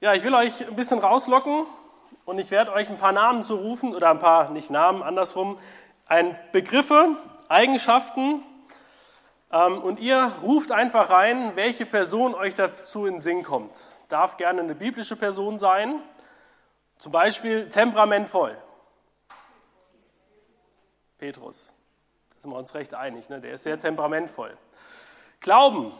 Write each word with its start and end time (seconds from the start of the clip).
Ja, 0.00 0.12
ich 0.12 0.24
will 0.24 0.34
euch 0.34 0.66
ein 0.66 0.76
bisschen 0.76 0.98
rauslocken 0.98 1.66
und 2.24 2.38
ich 2.38 2.50
werde 2.50 2.72
euch 2.72 2.90
ein 2.90 2.98
paar 2.98 3.12
Namen 3.12 3.44
zurufen 3.44 3.94
oder 3.94 4.10
ein 4.10 4.18
paar, 4.18 4.50
nicht 4.50 4.70
Namen, 4.70 5.02
andersrum, 5.02 5.58
ein 6.06 6.36
Begriffe, 6.52 7.16
Eigenschaften 7.48 8.42
ähm, 9.52 9.80
und 9.80 10.00
ihr 10.00 10.32
ruft 10.42 10.72
einfach 10.72 11.10
rein, 11.10 11.52
welche 11.54 11.86
Person 11.86 12.34
euch 12.34 12.54
dazu 12.54 13.06
in 13.06 13.14
den 13.14 13.20
Sinn 13.20 13.42
kommt. 13.44 13.96
Darf 14.08 14.36
gerne 14.36 14.62
eine 14.62 14.74
biblische 14.74 15.16
Person 15.16 15.58
sein, 15.58 16.00
zum 16.98 17.12
Beispiel 17.12 17.68
temperamentvoll. 17.68 18.58
Petrus, 21.18 21.72
da 22.34 22.40
sind 22.40 22.50
wir 22.50 22.58
uns 22.58 22.74
recht 22.74 22.94
einig, 22.94 23.28
ne? 23.28 23.40
der 23.40 23.52
ist 23.52 23.62
sehr 23.62 23.78
temperamentvoll. 23.78 24.56
Glauben, 25.40 25.92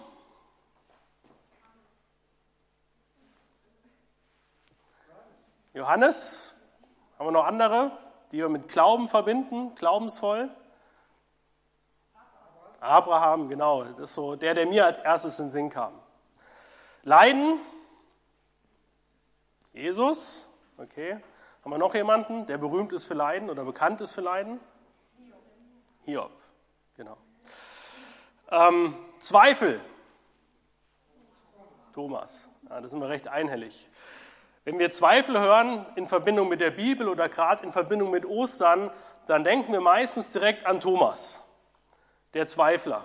Johannes, 5.75 6.55
haben 7.19 7.27
wir 7.27 7.33
noch 7.33 7.47
andere, 7.47 7.91
die 8.31 8.39
wir 8.39 8.49
mit 8.49 8.69
Glauben 8.69 9.09
verbinden, 9.09 9.75
glaubensvoll? 9.75 10.49
Abraham, 12.79 13.49
genau, 13.49 13.83
das 13.83 13.99
ist 13.99 14.15
so 14.15 14.37
der, 14.37 14.55
der 14.55 14.67
mir 14.67 14.87
als 14.87 15.01
erstes 15.01 15.37
in 15.41 15.47
den 15.47 15.51
Sinn 15.51 15.71
kam. 15.71 15.93
Leiden, 17.03 17.59
Jesus, 19.73 20.49
okay. 20.79 21.21
Haben 21.65 21.71
wir 21.73 21.79
noch 21.79 21.95
jemanden, 21.95 22.47
der 22.47 22.59
berühmt 22.59 22.93
ist 22.93 23.07
für 23.07 23.15
Leiden 23.15 23.51
oder 23.51 23.65
bekannt 23.65 24.01
ist 24.01 24.13
für 24.13 24.21
Leiden? 24.21 24.61
Hiob, 26.05 26.31
genau. 26.97 27.17
Ähm, 28.49 28.97
Zweifel, 29.19 29.81
Thomas, 31.93 32.49
ja, 32.69 32.81
da 32.81 32.87
sind 32.87 33.01
wir 33.01 33.09
recht 33.09 33.27
einhellig. 33.27 33.89
Wenn 34.65 34.79
wir 34.79 34.91
Zweifel 34.91 35.39
hören 35.39 35.85
in 35.95 36.07
Verbindung 36.07 36.49
mit 36.49 36.61
der 36.61 36.71
Bibel 36.71 37.09
oder 37.09 37.29
gerade 37.29 37.63
in 37.65 37.73
Verbindung 37.73 38.11
mit 38.11 38.25
Ostern, 38.25 38.91
dann 39.27 39.45
denken 39.45 39.73
wir 39.73 39.81
meistens 39.81 40.33
direkt 40.33 40.65
an 40.65 40.81
Thomas, 40.81 41.45
der 42.33 42.47
Zweifler, 42.47 43.05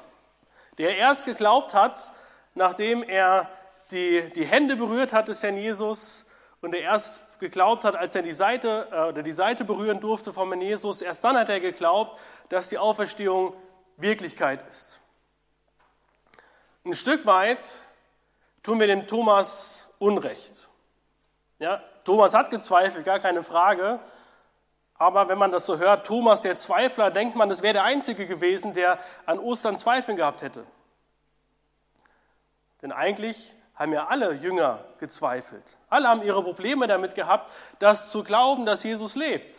der 0.77 0.95
erst 0.97 1.25
geglaubt 1.25 1.73
hat, 1.73 2.11
nachdem 2.53 3.03
er 3.03 3.49
die, 3.91 4.31
die 4.33 4.45
Hände 4.45 4.77
berührt 4.77 5.11
hat 5.11 5.27
des 5.27 5.43
Herrn 5.43 5.57
Jesus 5.57 6.29
und 6.61 6.73
er 6.73 6.81
erst 6.81 7.39
geglaubt 7.39 7.83
hat, 7.83 7.95
als 7.95 8.15
er 8.15 8.21
die 8.21 8.31
Seite, 8.31 8.87
äh, 8.91 9.09
oder 9.09 9.23
die 9.23 9.33
Seite 9.33 9.65
berühren 9.65 9.99
durfte 9.99 10.31
vom 10.31 10.49
Herrn 10.49 10.61
Jesus, 10.61 11.01
erst 11.01 11.23
dann 11.25 11.37
hat 11.37 11.49
er 11.49 11.59
geglaubt, 11.59 12.19
dass 12.47 12.69
die 12.69 12.77
Auferstehung 12.77 13.53
Wirklichkeit 13.97 14.65
ist. 14.69 15.01
Ein 16.85 16.93
Stück 16.93 17.25
weit 17.25 17.63
tun 18.63 18.79
wir 18.79 18.87
dem 18.87 19.07
Thomas 19.07 19.89
Unrecht. 19.99 20.68
Ja, 21.59 21.83
Thomas 22.05 22.33
hat 22.33 22.49
gezweifelt, 22.49 23.05
gar 23.05 23.19
keine 23.19 23.43
Frage. 23.43 23.99
Aber 24.95 25.29
wenn 25.29 25.37
man 25.37 25.51
das 25.51 25.65
so 25.65 25.77
hört, 25.77 26.05
Thomas 26.07 26.41
der 26.41 26.57
Zweifler, 26.57 27.11
denkt 27.11 27.35
man, 27.35 27.49
das 27.49 27.61
wäre 27.61 27.73
der 27.73 27.83
Einzige 27.83 28.25
gewesen, 28.25 28.73
der 28.73 28.99
an 29.25 29.39
Ostern 29.39 29.77
Zweifeln 29.77 30.17
gehabt 30.17 30.41
hätte. 30.41 30.65
Denn 32.81 32.91
eigentlich 32.91 33.53
haben 33.75 33.93
ja 33.93 34.07
alle 34.07 34.33
Jünger 34.33 34.83
gezweifelt. 34.99 35.77
Alle 35.89 36.09
haben 36.09 36.21
ihre 36.21 36.43
Probleme 36.43 36.87
damit 36.87 37.15
gehabt, 37.15 37.51
das 37.79 38.11
zu 38.11 38.23
glauben, 38.23 38.65
dass 38.65 38.83
Jesus 38.83 39.15
lebt. 39.15 39.55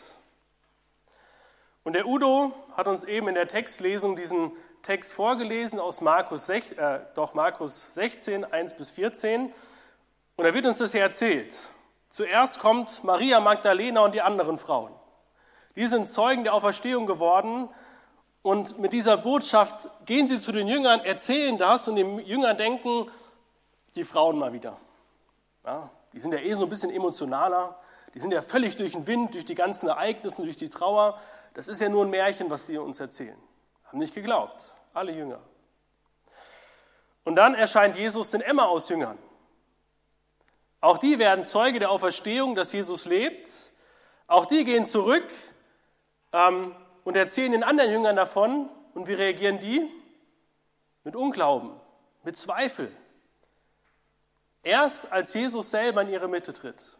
Und 1.85 1.95
der 1.95 2.07
Udo 2.07 2.53
hat 2.77 2.87
uns 2.87 3.05
eben 3.05 3.29
in 3.29 3.35
der 3.35 3.49
Textlesung 3.49 4.17
diesen 4.17 4.53
Text 4.83 5.15
vorgelesen 5.15 5.81
aus 5.81 6.03
Markus, 6.03 6.47
6, 6.47 6.73
äh, 6.73 7.01
doch 7.15 7.33
Markus 7.33 7.95
16, 7.95 8.45
1 8.45 8.75
bis 8.75 8.91
14. 8.91 9.53
Und 10.37 10.45
er 10.45 10.53
wird 10.53 10.67
uns 10.67 10.79
das 10.79 10.93
hier 10.93 11.03
erzählt. 11.03 11.57
Zuerst 12.11 12.59
kommt 12.59 13.05
Maria 13.05 13.39
Magdalena 13.39 14.01
und 14.01 14.15
die 14.15 14.21
anderen 14.21 14.59
Frauen. 14.59 14.93
Die 15.77 15.87
sind 15.87 16.11
Zeugen 16.11 16.43
der 16.43 16.55
Auferstehung 16.55 17.07
geworden 17.07 17.69
und 18.43 18.81
mit 18.81 18.93
dieser 18.93 19.17
Botschaft 19.17 19.89
gehen 20.07 20.27
sie 20.27 20.41
zu 20.41 20.51
den 20.51 20.67
Jüngern, 20.67 21.01
erzählen 21.01 21.57
das 21.57 21.87
und 21.87 21.95
die 21.95 22.03
Jünger 22.03 22.55
denken, 22.55 23.09
die 23.95 24.03
Frauen 24.03 24.39
mal 24.39 24.53
wieder. 24.53 24.77
Ja, 25.65 25.89
die 26.13 26.19
sind 26.19 26.33
ja 26.33 26.41
eh 26.41 26.53
so 26.55 26.65
ein 26.65 26.69
bisschen 26.69 26.91
emotionaler, 26.91 27.79
die 28.13 28.19
sind 28.19 28.33
ja 28.33 28.43
völlig 28.43 28.77
durch 28.77 28.93
den 28.93 29.07
Wind, 29.07 29.35
durch 29.35 29.45
die 29.45 29.55
ganzen 29.55 29.89
Ereignisse, 29.89 30.43
durch 30.43 30.57
die 30.57 30.69
Trauer. 30.69 31.17
Das 31.55 31.69
ist 31.69 31.81
ja 31.81 31.89
nur 31.89 32.05
ein 32.05 32.11
Märchen, 32.11 32.51
was 32.51 32.67
die 32.67 32.77
uns 32.77 32.99
erzählen. 32.99 33.39
Haben 33.85 33.99
nicht 33.99 34.15
geglaubt, 34.15 34.75
alle 34.95 35.13
Jünger. 35.13 35.39
Und 37.23 37.37
dann 37.37 37.55
erscheint 37.55 37.95
Jesus 37.95 38.31
den 38.31 38.41
Emmaus-Jüngern. 38.41 39.19
Auch 40.81 40.99
die 40.99 41.19
werden 41.19 41.45
Zeuge 41.45 41.79
der 41.79 41.91
Auferstehung, 41.91 42.55
dass 42.55 42.73
Jesus 42.73 43.05
lebt. 43.05 43.51
Auch 44.27 44.47
die 44.47 44.65
gehen 44.65 44.87
zurück 44.87 45.29
ähm, 46.33 46.75
und 47.05 47.17
erzählen 47.17 47.53
den 47.53 47.65
anderen 47.65 47.91
Jüngern 47.91 48.17
davon. 48.17 48.71
Und 48.95 49.07
wie 49.07 49.15
reagieren 49.15 49.61
die? 49.61 49.91
Mit 51.05 51.17
Unglauben, 51.17 51.73
mit 52.23 52.37
Zweifel. 52.37 52.91
Erst 54.63 55.11
als 55.13 55.33
Jesus 55.35 55.71
selber 55.71 56.03
in 56.03 56.11
ihre 56.11 56.29
Mitte 56.29 56.53
tritt, 56.53 56.99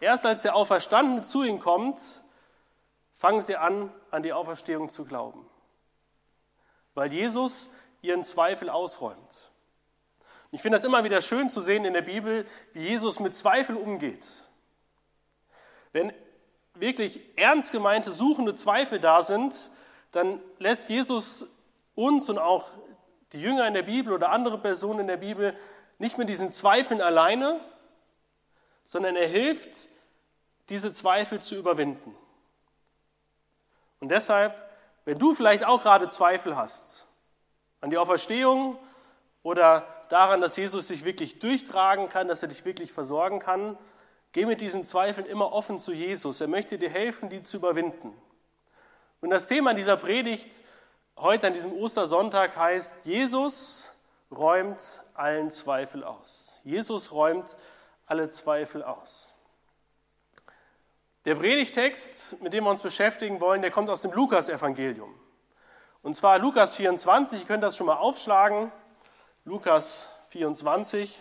erst 0.00 0.26
als 0.26 0.42
der 0.42 0.56
Auferstandene 0.56 1.22
zu 1.22 1.44
ihnen 1.44 1.60
kommt, 1.60 2.00
fangen 3.12 3.40
sie 3.40 3.56
an, 3.56 3.92
an 4.10 4.22
die 4.22 4.32
Auferstehung 4.32 4.88
zu 4.88 5.04
glauben. 5.04 5.48
Weil 6.94 7.12
Jesus 7.12 7.70
ihren 8.02 8.24
Zweifel 8.24 8.68
ausräumt. 8.68 9.50
Ich 10.52 10.62
finde 10.62 10.76
das 10.76 10.84
immer 10.84 11.04
wieder 11.04 11.20
schön 11.20 11.50
zu 11.50 11.60
sehen 11.60 11.84
in 11.84 11.92
der 11.92 12.02
Bibel, 12.02 12.46
wie 12.72 12.80
Jesus 12.80 13.20
mit 13.20 13.34
Zweifel 13.34 13.76
umgeht. 13.76 14.26
Wenn 15.92 16.12
wirklich 16.74 17.20
ernst 17.36 17.72
gemeinte, 17.72 18.12
suchende 18.12 18.54
Zweifel 18.54 19.00
da 19.00 19.22
sind, 19.22 19.70
dann 20.12 20.40
lässt 20.58 20.88
Jesus 20.88 21.52
uns 21.94 22.30
und 22.30 22.38
auch 22.38 22.70
die 23.32 23.40
Jünger 23.40 23.66
in 23.66 23.74
der 23.74 23.82
Bibel 23.82 24.12
oder 24.12 24.30
andere 24.30 24.58
Personen 24.58 25.00
in 25.00 25.06
der 25.06 25.16
Bibel 25.16 25.56
nicht 25.98 26.18
mit 26.18 26.28
diesen 26.28 26.52
Zweifeln 26.52 27.00
alleine, 27.00 27.60
sondern 28.84 29.16
er 29.16 29.26
hilft, 29.26 29.88
diese 30.68 30.92
Zweifel 30.92 31.40
zu 31.40 31.56
überwinden. 31.56 32.14
Und 34.00 34.10
deshalb, 34.10 34.54
wenn 35.04 35.18
du 35.18 35.34
vielleicht 35.34 35.64
auch 35.64 35.82
gerade 35.82 36.08
Zweifel 36.08 36.56
hast 36.56 37.06
an 37.80 37.90
die 37.90 37.98
Auferstehung 37.98 38.78
oder 39.42 39.86
daran, 40.08 40.40
dass 40.40 40.56
Jesus 40.56 40.88
dich 40.88 41.04
wirklich 41.04 41.38
durchtragen 41.38 42.08
kann, 42.08 42.28
dass 42.28 42.42
er 42.42 42.48
dich 42.48 42.64
wirklich 42.64 42.92
versorgen 42.92 43.38
kann. 43.38 43.78
Geh 44.32 44.46
mit 44.46 44.60
diesen 44.60 44.84
Zweifeln 44.84 45.26
immer 45.26 45.52
offen 45.52 45.78
zu 45.78 45.92
Jesus. 45.92 46.40
Er 46.40 46.48
möchte 46.48 46.78
dir 46.78 46.90
helfen, 46.90 47.30
die 47.30 47.42
zu 47.42 47.58
überwinden. 47.58 48.12
Und 49.20 49.30
das 49.30 49.46
Thema 49.46 49.74
dieser 49.74 49.96
Predigt 49.96 50.62
heute 51.16 51.46
an 51.46 51.54
diesem 51.54 51.72
Ostersonntag 51.72 52.56
heißt, 52.56 53.06
Jesus 53.06 53.92
räumt 54.30 55.02
allen 55.14 55.50
Zweifel 55.50 56.04
aus. 56.04 56.60
Jesus 56.64 57.12
räumt 57.12 57.56
alle 58.06 58.28
Zweifel 58.28 58.82
aus. 58.82 59.32
Der 61.24 61.34
Predigtext, 61.34 62.40
mit 62.40 62.52
dem 62.52 62.64
wir 62.64 62.70
uns 62.70 62.82
beschäftigen 62.82 63.40
wollen, 63.40 63.62
der 63.62 63.70
kommt 63.70 63.90
aus 63.90 64.02
dem 64.02 64.12
Lukas-Evangelium. 64.12 65.12
Und 66.02 66.14
zwar 66.14 66.38
Lukas 66.38 66.76
24, 66.76 67.40
ihr 67.40 67.46
könnt 67.46 67.64
das 67.64 67.76
schon 67.76 67.88
mal 67.88 67.96
aufschlagen. 67.96 68.70
Lukas 69.46 70.08
24. 70.30 71.20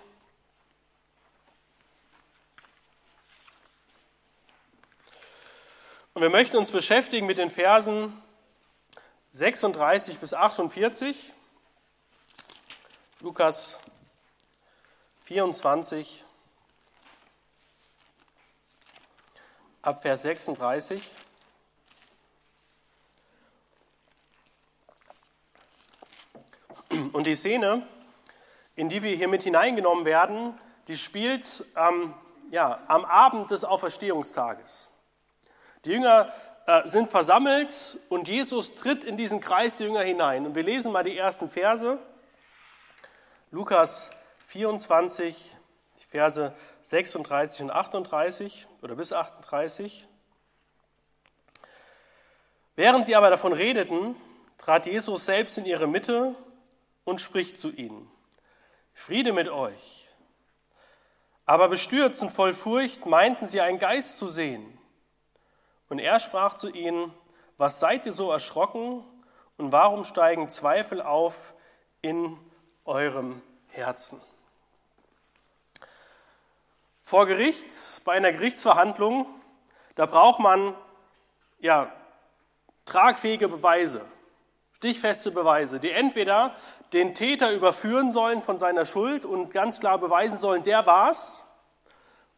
Und 6.15 6.23
wir 6.23 6.31
möchten 6.31 6.57
uns 6.57 6.71
beschäftigen 6.71 7.27
mit 7.27 7.37
den 7.37 7.51
Versen 7.51 8.19
36 9.33 10.17
bis 10.17 10.33
48. 10.33 11.33
Lukas 13.19 13.79
24 15.25 16.25
ab 19.83 20.01
Vers 20.01 20.23
36. 20.23 21.11
Und 27.13 27.27
die 27.27 27.35
Szene, 27.35 27.87
in 28.75 28.89
die 28.89 29.03
wir 29.03 29.15
hier 29.15 29.27
mit 29.27 29.43
hineingenommen 29.43 30.05
werden, 30.05 30.57
die 30.87 30.97
spielt 30.97 31.65
ähm, 31.75 32.13
ja, 32.51 32.79
am 32.87 33.05
Abend 33.05 33.51
des 33.51 33.63
Auferstehungstages. 33.63 34.89
Die 35.85 35.91
Jünger 35.91 36.31
äh, 36.67 36.87
sind 36.87 37.09
versammelt 37.09 37.99
und 38.09 38.27
Jesus 38.27 38.75
tritt 38.75 39.03
in 39.03 39.17
diesen 39.17 39.39
Kreis 39.39 39.77
der 39.77 39.87
Jünger 39.87 40.01
hinein. 40.01 40.45
Und 40.45 40.55
wir 40.55 40.63
lesen 40.63 40.91
mal 40.91 41.03
die 41.03 41.17
ersten 41.17 41.49
Verse. 41.49 41.99
Lukas 43.51 44.11
24, 44.47 45.55
die 45.99 46.05
Verse 46.05 46.53
36 46.81 47.61
und 47.61 47.71
38 47.71 48.67
oder 48.81 48.95
bis 48.95 49.13
38. 49.13 50.07
Während 52.75 53.05
sie 53.05 53.15
aber 53.15 53.29
davon 53.29 53.53
redeten, 53.53 54.15
trat 54.57 54.85
Jesus 54.85 55.25
selbst 55.25 55.57
in 55.57 55.65
ihre 55.65 55.87
Mitte 55.87 56.35
und 57.05 57.21
spricht 57.21 57.59
zu 57.59 57.71
ihnen. 57.71 58.09
Friede 58.95 59.33
mit 59.33 59.49
euch. 59.49 60.09
Aber 61.45 61.67
bestürzt 61.67 62.23
und 62.23 62.31
voll 62.31 62.53
Furcht 62.55 63.05
meinten 63.05 63.45
sie 63.45 63.61
einen 63.61 63.77
Geist 63.77 64.17
zu 64.17 64.27
sehen. 64.27 64.79
Und 65.89 65.99
er 65.99 66.19
sprach 66.19 66.55
zu 66.55 66.69
ihnen, 66.71 67.13
was 67.57 67.79
seid 67.79 68.07
ihr 68.07 68.13
so 68.13 68.31
erschrocken 68.31 69.03
und 69.57 69.71
warum 69.71 70.05
steigen 70.05 70.49
Zweifel 70.49 71.01
auf 71.01 71.53
in 72.01 72.39
eurem 72.85 73.41
Herzen? 73.67 74.19
Vor 77.03 77.27
Gericht, 77.27 77.69
bei 78.05 78.13
einer 78.13 78.31
Gerichtsverhandlung, 78.31 79.27
da 79.93 80.07
braucht 80.07 80.39
man 80.39 80.73
ja 81.59 81.91
tragfähige 82.85 83.47
Beweise, 83.47 84.03
stichfeste 84.71 85.29
Beweise, 85.31 85.79
die 85.79 85.91
entweder 85.91 86.55
den 86.93 87.15
Täter 87.15 87.51
überführen 87.51 88.11
sollen 88.11 88.41
von 88.41 88.57
seiner 88.57 88.85
Schuld 88.85 89.25
und 89.25 89.51
ganz 89.51 89.79
klar 89.79 89.97
beweisen 89.97 90.37
sollen, 90.37 90.63
der 90.63 90.85
war's, 90.85 91.45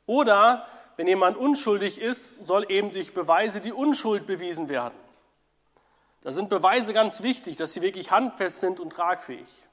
oder 0.06 0.66
wenn 0.96 1.08
jemand 1.08 1.38
unschuldig 1.38 2.02
ist, 2.02 2.46
soll 2.46 2.72
eben 2.72 2.92
durch 2.92 3.14
Beweise 3.14 3.62
die 3.62 3.74
Unschuld 3.74 4.26
bewiesen 4.26 4.70
werden. 4.70 4.98
Da 6.22 6.34
sind 6.34 6.50
Beweise 6.50 6.94
ganz 6.94 7.22
wichtig, 7.22 7.56
dass 7.56 7.74
sie 7.74 7.82
wirklich 7.82 8.10
handfest 8.10 8.60
sind 8.60 8.80
und 8.80 8.92
tragfähig. 8.92 9.64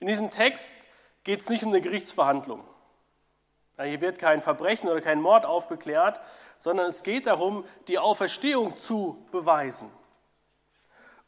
In 0.00 0.08
diesem 0.08 0.30
Text 0.30 0.76
geht 1.22 1.40
es 1.40 1.48
nicht 1.48 1.62
um 1.62 1.70
eine 1.70 1.80
Gerichtsverhandlung. 1.80 2.64
Hier 3.82 4.00
wird 4.00 4.18
kein 4.18 4.40
Verbrechen 4.40 4.88
oder 4.88 5.00
kein 5.00 5.20
Mord 5.20 5.44
aufgeklärt, 5.44 6.20
sondern 6.58 6.88
es 6.88 7.02
geht 7.02 7.26
darum, 7.26 7.64
die 7.88 7.98
Auferstehung 7.98 8.78
zu 8.78 9.26
beweisen. 9.30 9.90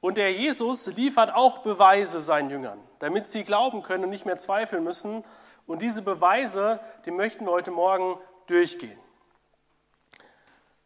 Und 0.00 0.16
der 0.16 0.32
Jesus 0.32 0.86
liefert 0.86 1.34
auch 1.34 1.58
Beweise 1.58 2.20
seinen 2.20 2.50
Jüngern, 2.50 2.80
damit 3.00 3.28
sie 3.28 3.42
glauben 3.42 3.82
können 3.82 4.04
und 4.04 4.10
nicht 4.10 4.26
mehr 4.26 4.38
zweifeln 4.38 4.84
müssen. 4.84 5.24
Und 5.66 5.82
diese 5.82 6.02
Beweise, 6.02 6.80
die 7.04 7.10
möchten 7.10 7.44
wir 7.44 7.52
heute 7.52 7.72
Morgen 7.72 8.18
durchgehen. 8.46 8.98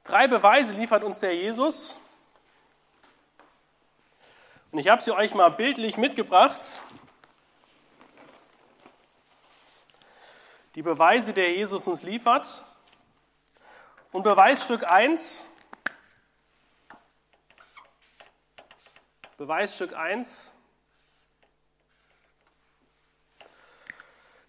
Drei 0.05 0.26
Beweise 0.26 0.73
liefert 0.75 1.05
uns 1.05 1.20
der 1.20 1.37
Jesus. 1.37 1.99
Und 4.73 4.79
ich 4.79 4.88
habe 4.88 5.03
sie 5.03 5.12
euch 5.12 5.35
mal 5.35 5.50
bildlich 5.50 5.99
mitgebracht. 5.99 6.61
Die 10.75 10.82
Beweise, 10.82 11.35
der 11.35 11.53
Jesus 11.53 11.87
uns 11.87 12.03
liefert. 12.03 12.65
Und 14.11 14.23
Beweisstück 14.23 14.91
1 14.91 15.47
Beweisstück 19.37 19.94
1. 19.94 20.52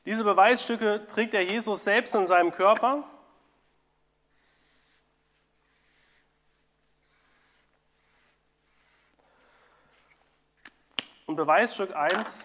Diese 0.05 0.23
Beweisstücke 0.23 1.07
trägt 1.07 1.33
der 1.33 1.45
Jesus 1.45 1.83
selbst 1.85 2.13
in 2.13 2.27
seinem 2.27 2.51
Körper. 2.51 3.03
Und 11.25 11.37
Beweisstück 11.37 11.95
1 11.95 12.43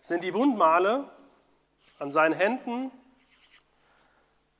sind 0.00 0.22
die 0.22 0.32
Wundmale 0.32 1.10
an 1.98 2.12
seinen 2.12 2.34
Händen, 2.34 2.92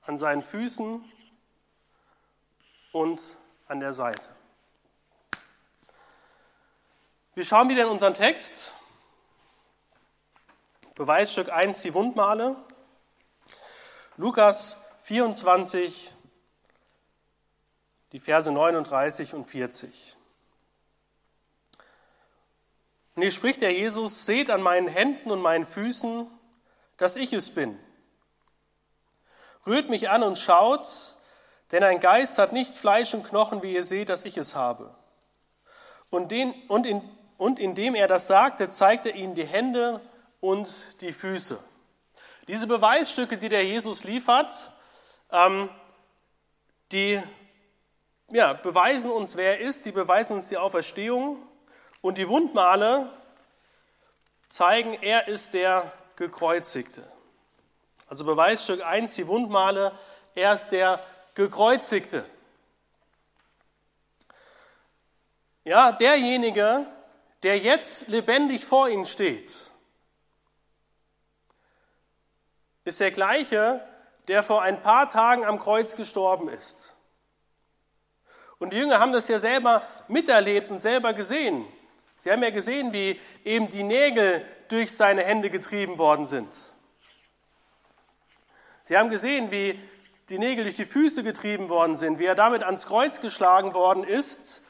an 0.03 0.17
seinen 0.17 0.43
Füßen 0.43 1.05
und 2.93 3.37
an 3.69 3.81
der 3.81 3.93
Seite. 3.93 4.29
Wie 7.37 7.45
schauen 7.45 7.69
wir 7.69 7.75
denn 7.75 7.89
unseren 7.89 8.15
Text? 8.15 8.75
Beweisstück 10.95 11.51
1, 11.51 11.83
die 11.83 11.93
Wundmale. 11.93 12.55
Lukas 14.17 14.81
24, 15.03 16.13
die 18.13 18.21
Verse 18.21 18.53
39 18.53 19.35
und 19.35 19.47
40. 19.47 20.17
Und 23.17 23.23
hier 23.23 23.33
spricht 23.33 23.63
der 23.63 23.73
Jesus, 23.73 24.27
seht 24.27 24.49
an 24.49 24.63
meinen 24.63 24.87
Händen 24.87 25.33
und 25.33 25.43
meinen 25.43 25.67
Füßen, 25.67 26.31
dass 26.99 27.17
ich 27.17 27.33
es 27.33 27.53
bin. 27.53 27.77
Rührt 29.67 29.91
mich 29.91 30.09
an 30.09 30.23
und 30.23 30.39
schaut, 30.39 30.87
denn 31.73 31.83
ein 31.83 31.99
Geist 31.99 32.39
hat 32.39 32.53
nicht 32.53 32.77
Fleisch 32.77 33.13
und 33.13 33.25
Knochen, 33.25 33.65
wie 33.65 33.75
ihr 33.75 33.83
seht, 33.83 34.09
dass 34.09 34.25
ich 34.25 34.37
es 34.37 34.55
habe. 34.55 34.95
Und, 36.11 36.31
den, 36.31 36.53
und 36.69 36.87
in 36.87 37.03
und 37.39 37.59
indem 37.59 37.95
er 37.95 38.09
das 38.09 38.27
sagte, 38.27 38.71
zeigte 38.71 39.11
er 39.11 39.17
ihnen 39.17 39.35
die 39.35 39.47
Hände 39.47 40.01
und 40.41 41.01
die 41.01 41.13
Füße. 41.13 41.59
Diese 42.49 42.67
Beweisstücke, 42.67 43.39
die 43.39 43.49
der 43.49 43.65
Jesus 43.65 44.05
liefert, 44.05 44.51
ähm, 45.31 45.69
die 46.93 47.21
ja, 48.31 48.53
beweisen 48.53 49.11
uns, 49.11 49.37
wer 49.37 49.59
er 49.59 49.67
ist, 49.67 49.85
die 49.87 49.93
beweisen 49.93 50.35
uns 50.35 50.49
die 50.49 50.57
Auferstehung 50.57 51.39
und 52.01 52.19
die 52.19 52.29
Wundmale 52.29 53.11
zeigen, 54.49 54.95
er 55.03 55.29
ist 55.29 55.55
der 55.55 55.91
Gekreuzigte. 56.17 57.05
Also 58.09 58.25
Beweisstück 58.25 58.85
1, 58.85 59.15
die 59.15 59.27
Wundmale, 59.27 59.93
er 60.35 60.53
ist 60.53 60.69
der 60.69 61.01
Gekreuzigte. 61.35 62.25
Ja, 65.65 65.93
derjenige, 65.93 66.87
der 67.45 67.59
jetzt 67.59 68.09
lebendig 68.09 68.65
vor 68.65 68.89
ihnen 68.89 69.05
steht, 69.05 69.71
ist 72.85 73.01
der 73.01 73.11
gleiche, 73.11 73.87
der 74.29 74.43
vor 74.43 74.63
ein 74.63 74.81
paar 74.81 75.11
Tagen 75.11 75.45
am 75.45 75.59
Kreuz 75.59 75.95
gestorben 75.95 76.49
ist. 76.49 76.95
Und 78.59 78.73
die 78.73 78.79
Jünger 78.79 78.99
haben 78.99 79.13
das 79.13 79.29
ja 79.29 79.39
selber 79.39 79.87
miterlebt 80.09 80.71
und 80.71 80.79
selber 80.79 81.13
gesehen. 81.13 81.67
Sie 82.17 82.33
haben 82.33 82.43
ja 82.43 82.49
gesehen, 82.49 82.95
wie 82.95 83.21
eben 83.45 83.69
die 83.69 83.83
Nägel 83.83 84.43
durch 84.69 84.97
seine 84.97 85.23
Hände 85.23 85.51
getrieben 85.51 85.99
worden 85.99 86.25
sind. 86.25 86.49
Sie 88.85 88.97
haben 88.97 89.11
gesehen, 89.11 89.51
wie 89.51 89.79
die 90.31 90.39
Nägel 90.39 90.65
durch 90.65 90.77
die 90.77 90.87
Füße 90.87 91.23
getrieben 91.23 91.69
worden 91.69 91.97
sind, 91.97 92.19
wie 92.19 92.25
er 92.25 92.35
damit 92.35 92.63
ans 92.63 92.87
Kreuz 92.87 93.21
geschlagen 93.21 93.75
worden 93.75 94.05
ist. 94.05 94.63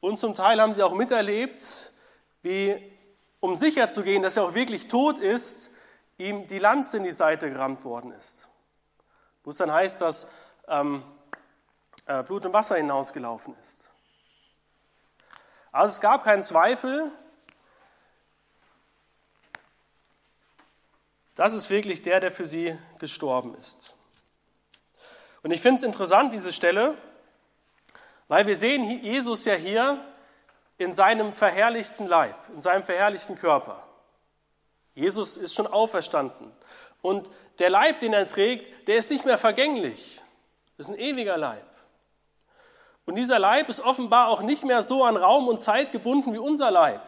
Und 0.00 0.18
zum 0.18 0.34
Teil 0.34 0.60
haben 0.60 0.74
sie 0.74 0.82
auch 0.82 0.94
miterlebt, 0.94 1.92
wie, 2.42 2.92
um 3.40 3.54
sicher 3.54 3.88
zu 3.88 4.02
gehen, 4.02 4.22
dass 4.22 4.36
er 4.36 4.44
auch 4.44 4.54
wirklich 4.54 4.88
tot 4.88 5.18
ist, 5.18 5.72
ihm 6.18 6.46
die 6.46 6.58
Lanze 6.58 6.96
in 6.96 7.04
die 7.04 7.12
Seite 7.12 7.50
gerammt 7.50 7.84
worden 7.84 8.12
ist. 8.12 8.48
Wo 9.44 9.50
es 9.50 9.56
dann 9.56 9.72
heißt, 9.72 10.00
dass 10.00 10.28
ähm, 10.66 11.02
äh, 12.06 12.22
Blut 12.22 12.44
und 12.44 12.52
Wasser 12.52 12.76
hinausgelaufen 12.76 13.54
ist. 13.60 13.84
Also 15.70 15.92
es 15.92 16.00
gab 16.00 16.24
keinen 16.24 16.42
Zweifel, 16.42 17.12
das 21.34 21.52
ist 21.52 21.70
wirklich 21.70 22.02
der, 22.02 22.20
der 22.20 22.32
für 22.32 22.46
sie 22.46 22.76
gestorben 22.98 23.54
ist. 23.54 23.94
Und 25.42 25.52
ich 25.52 25.60
finde 25.60 25.78
es 25.78 25.84
interessant, 25.84 26.32
diese 26.32 26.52
Stelle, 26.52 26.96
weil 28.26 28.46
wir 28.46 28.56
sehen 28.56 29.02
Jesus 29.04 29.44
ja 29.44 29.54
hier 29.54 30.04
in 30.78 30.92
seinem 30.92 31.32
verherrlichten 31.32 32.06
Leib, 32.06 32.36
in 32.54 32.60
seinem 32.60 32.84
verherrlichten 32.84 33.36
Körper. 33.36 33.82
Jesus 34.94 35.36
ist 35.36 35.54
schon 35.54 35.66
auferstanden. 35.66 36.52
Und 37.02 37.30
der 37.58 37.70
Leib, 37.70 37.98
den 37.98 38.12
er 38.12 38.26
trägt, 38.26 38.88
der 38.88 38.96
ist 38.96 39.10
nicht 39.10 39.24
mehr 39.24 39.38
vergänglich. 39.38 40.22
Das 40.76 40.88
ist 40.88 40.94
ein 40.94 40.98
ewiger 40.98 41.36
Leib. 41.36 41.64
Und 43.04 43.16
dieser 43.16 43.38
Leib 43.38 43.68
ist 43.68 43.80
offenbar 43.80 44.28
auch 44.28 44.42
nicht 44.42 44.64
mehr 44.64 44.82
so 44.82 45.02
an 45.04 45.16
Raum 45.16 45.48
und 45.48 45.58
Zeit 45.58 45.92
gebunden 45.92 46.32
wie 46.34 46.38
unser 46.38 46.70
Leib. 46.70 47.00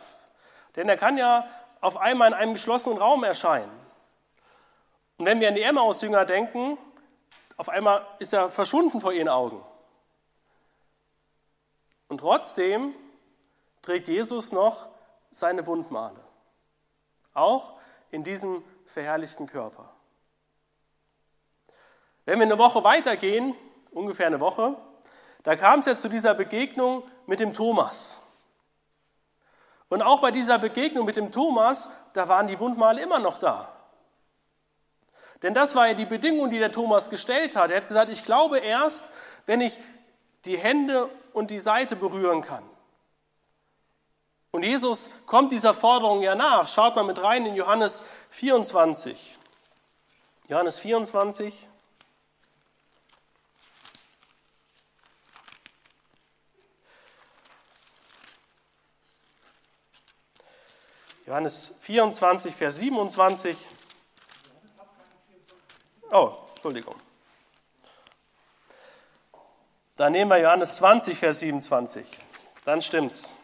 Denn 0.77 0.89
er 0.89 0.97
kann 0.97 1.19
ja 1.19 1.49
auf 1.81 1.97
einmal 1.97 2.29
in 2.29 2.35
einem 2.35 2.53
geschlossenen 2.55 2.99
Raum 2.99 3.23
erscheinen. 3.23 3.71
Und 5.19 5.27
wenn 5.27 5.41
wir 5.41 5.49
an 5.49 5.55
die 5.55 5.63
Emmaus-Jünger 5.63 6.25
denken, 6.25 6.79
auf 7.57 7.69
einmal 7.69 8.07
ist 8.19 8.33
er 8.33 8.49
verschwunden 8.49 9.01
vor 9.01 9.13
ihren 9.13 9.29
Augen. 9.29 9.63
Und 12.09 12.19
trotzdem 12.19 12.95
trägt 13.83 14.09
Jesus 14.09 14.53
noch 14.53 14.89
seine 15.31 15.67
Wundmale, 15.67 16.21
auch 17.35 17.75
in 18.11 18.25
diesem 18.25 18.65
verherrlichten 18.87 19.47
Körper. 19.47 19.91
Wenn 22.25 22.39
wir 22.39 22.47
eine 22.47 22.59
Woche 22.59 22.85
weitergehen, 22.85 23.55
ungefähr 23.91 24.27
eine 24.27 24.41
Woche, 24.41 24.77
da 25.43 25.57
kam 25.57 25.81
es 25.81 25.87
ja 25.87 25.99
zu 25.99 26.09
dieser 26.09 26.35
Begegnung 26.35 27.05
mit 27.27 27.41
dem 27.41 27.55
Thomas. 27.55 28.19
Und 29.89 30.03
auch 30.03 30.21
bei 30.21 30.31
dieser 30.31 30.59
Begegnung 30.59 31.07
mit 31.07 31.17
dem 31.17 31.33
Thomas, 31.33 31.89
da 32.13 32.29
waren 32.29 32.47
die 32.47 32.61
Wundmale 32.61 33.03
immer 33.03 33.19
noch 33.19 33.39
da. 33.39 33.73
Denn 35.43 35.55
das 35.55 35.75
war 35.75 35.89
ja 35.89 35.95
die 35.95 36.07
Bedingung, 36.07 36.51
die 36.51 36.59
der 36.59 36.71
Thomas 36.71 37.09
gestellt 37.11 37.57
hat. 37.57 37.71
Er 37.71 37.79
hat 37.79 37.89
gesagt, 37.89 38.11
ich 38.11 38.25
glaube 38.25 38.59
erst, 38.59 39.11
wenn 39.47 39.61
ich 39.61 39.81
die 40.45 40.59
Hände 40.59 41.09
und 41.33 41.51
die 41.51 41.61
Seite 41.61 41.97
berühren 41.97 42.43
kann. 42.43 42.63
Und 44.53 44.65
Jesus 44.65 45.11
kommt 45.27 45.53
dieser 45.53 45.75
Forderung 45.75 46.23
ja 46.23 46.35
nach. 46.35 46.67
Schaut 46.69 46.97
mal 46.97 47.05
mit 47.05 47.23
rein 47.23 47.47
in 47.47 47.55
Johannes 47.55 48.03
24. 48.31 49.37
Johannes 50.49 50.79
24. 50.81 51.69
Johannes 61.27 61.73
24, 61.83 62.53
Vers 62.53 62.79
27. 62.79 63.57
Oh, 66.11 66.37
Entschuldigung. 66.55 66.97
Dann 69.95 70.11
nehmen 70.11 70.29
wir 70.29 70.39
Johannes 70.39 70.75
20, 70.75 71.17
Vers 71.17 71.39
27. 71.39 72.05
Dann 72.65 72.83
stimmt's. 72.83 73.37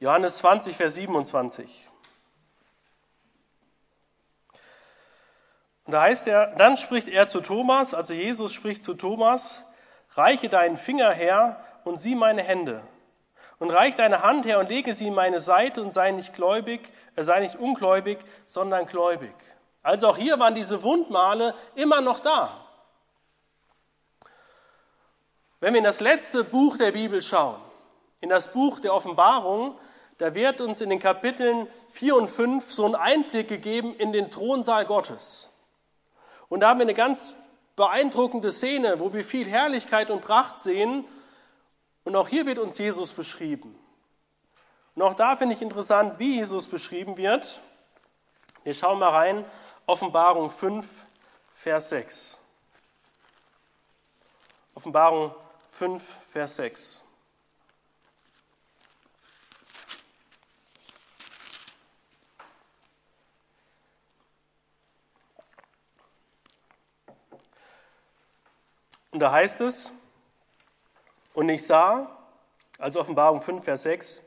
Johannes 0.00 0.38
20, 0.38 0.76
Vers 0.76 0.94
27. 0.94 1.88
Und 5.84 5.92
da 5.92 6.02
heißt 6.02 6.26
er, 6.26 6.54
dann 6.56 6.76
spricht 6.78 7.08
er 7.08 7.28
zu 7.28 7.40
Thomas, 7.40 7.94
also 7.94 8.14
Jesus 8.14 8.52
spricht 8.52 8.82
zu 8.82 8.94
Thomas, 8.94 9.64
reiche 10.12 10.48
deinen 10.48 10.78
Finger 10.78 11.12
her 11.12 11.62
und 11.84 11.98
sieh 11.98 12.14
meine 12.14 12.42
Hände 12.42 12.82
und 13.58 13.70
reich 13.70 13.94
deine 13.94 14.22
Hand 14.22 14.46
her 14.46 14.58
und 14.58 14.70
lege 14.70 14.94
sie 14.94 15.08
in 15.08 15.14
meine 15.14 15.38
Seite 15.38 15.82
und 15.82 15.92
sei 15.92 16.12
nicht 16.12 16.34
gläubig, 16.34 16.80
äh, 17.14 17.22
sei 17.22 17.40
nicht 17.40 17.56
ungläubig, 17.56 18.18
sondern 18.46 18.86
gläubig. 18.86 19.34
Also 19.82 20.08
auch 20.08 20.16
hier 20.16 20.38
waren 20.38 20.54
diese 20.54 20.82
Wundmale 20.82 21.54
immer 21.74 22.00
noch 22.00 22.20
da. 22.20 22.64
Wenn 25.60 25.74
wir 25.74 25.78
in 25.78 25.84
das 25.84 26.00
letzte 26.00 26.42
Buch 26.42 26.78
der 26.78 26.92
Bibel 26.92 27.20
schauen, 27.20 27.60
in 28.20 28.30
das 28.30 28.52
Buch 28.52 28.80
der 28.80 28.94
Offenbarung, 28.94 29.78
da 30.20 30.34
wird 30.34 30.60
uns 30.60 30.82
in 30.82 30.90
den 30.90 30.98
Kapiteln 30.98 31.66
4 31.88 32.14
und 32.14 32.28
5 32.28 32.70
so 32.70 32.84
ein 32.84 32.94
Einblick 32.94 33.48
gegeben 33.48 33.94
in 33.96 34.12
den 34.12 34.30
Thronsaal 34.30 34.84
Gottes. 34.84 35.48
Und 36.50 36.60
da 36.60 36.68
haben 36.68 36.78
wir 36.78 36.84
eine 36.84 36.92
ganz 36.92 37.32
beeindruckende 37.74 38.52
Szene, 38.52 39.00
wo 39.00 39.14
wir 39.14 39.24
viel 39.24 39.48
Herrlichkeit 39.48 40.10
und 40.10 40.20
Pracht 40.20 40.60
sehen 40.60 41.06
und 42.04 42.16
auch 42.16 42.28
hier 42.28 42.44
wird 42.44 42.58
uns 42.58 42.76
Jesus 42.76 43.14
beschrieben. 43.14 43.74
Und 44.94 45.00
auch 45.00 45.14
da 45.14 45.36
finde 45.36 45.54
ich 45.54 45.62
interessant, 45.62 46.18
wie 46.18 46.36
Jesus 46.36 46.68
beschrieben 46.68 47.16
wird. 47.16 47.58
Wir 48.62 48.74
schauen 48.74 48.98
mal 48.98 49.08
rein, 49.08 49.46
Offenbarung 49.86 50.50
5, 50.50 50.86
Vers 51.54 51.88
6. 51.88 52.38
Offenbarung 54.74 55.34
5, 55.68 56.02
Vers 56.30 56.56
6. 56.56 57.04
Und 69.10 69.20
da 69.20 69.32
heißt 69.32 69.60
es, 69.62 69.92
und 71.34 71.48
ich 71.48 71.66
sah, 71.66 72.16
also 72.78 73.00
Offenbarung 73.00 73.42
5, 73.42 73.64
Vers 73.64 73.82
6, 73.84 74.22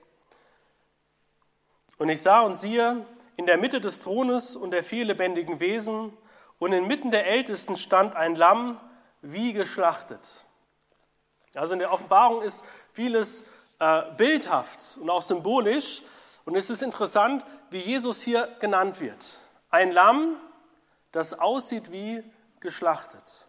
und 1.98 2.10
ich 2.10 2.22
sah 2.22 2.42
und 2.42 2.56
siehe, 2.56 3.06
in 3.38 3.46
der 3.46 3.58
Mitte 3.58 3.82
des 3.82 4.02
Thrones 4.02 4.56
und 4.56 4.72
der 4.72 4.84
vier 4.84 5.06
lebendigen 5.06 5.60
Wesen 5.60 6.16
und 6.60 6.74
inmitten 6.74 7.12
der 7.12 7.28
Ältesten 7.28 7.78
stand 7.78 8.16
ein 8.16 8.36
Lamm 8.36 8.80
wie 9.22 9.54
geschlachtet. 9.54 10.38
Also 11.56 11.74
in 11.74 11.80
der 11.80 11.92
Offenbarung 11.92 12.42
ist 12.42 12.66
vieles 12.92 13.46
äh, 13.80 14.04
bildhaft 14.18 14.98
und 15.00 15.10
auch 15.10 15.22
symbolisch. 15.22 16.02
Und 16.46 16.56
es 16.56 16.70
ist 16.70 16.82
interessant, 16.82 17.46
wie 17.70 17.80
Jesus 17.80 18.22
hier 18.22 18.48
genannt 18.60 19.00
wird. 19.00 19.40
Ein 19.70 19.92
Lamm, 19.92 20.36
das 21.12 21.40
aussieht 21.40 21.92
wie 21.92 22.24
geschlachtet. 22.60 23.48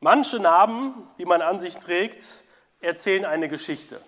Manche 0.00 0.40
Narben, 0.40 1.08
die 1.18 1.26
man 1.26 1.42
an 1.42 1.58
sich 1.58 1.76
trägt, 1.76 2.42
erzählen 2.80 3.26
eine 3.26 3.48
Geschichte. 3.48 4.00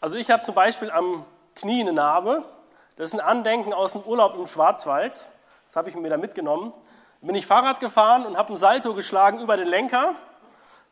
Also 0.00 0.16
ich 0.16 0.30
habe 0.30 0.42
zum 0.44 0.54
Beispiel 0.54 0.90
am 0.90 1.26
Knie 1.54 1.82
eine 1.82 1.92
Narbe. 1.92 2.42
Das 2.96 3.12
ist 3.12 3.14
ein 3.14 3.20
Andenken 3.20 3.74
aus 3.74 3.92
dem 3.92 4.02
Urlaub 4.02 4.34
im 4.34 4.46
Schwarzwald. 4.46 5.28
Das 5.66 5.76
habe 5.76 5.90
ich 5.90 5.94
mir 5.94 6.08
da 6.08 6.16
mitgenommen. 6.16 6.72
Bin 7.20 7.34
ich 7.34 7.46
Fahrrad 7.46 7.80
gefahren 7.80 8.24
und 8.24 8.38
habe 8.38 8.48
einen 8.50 8.56
Salto 8.56 8.94
geschlagen 8.94 9.40
über 9.40 9.56
den 9.56 9.68
Lenker, 9.68 10.14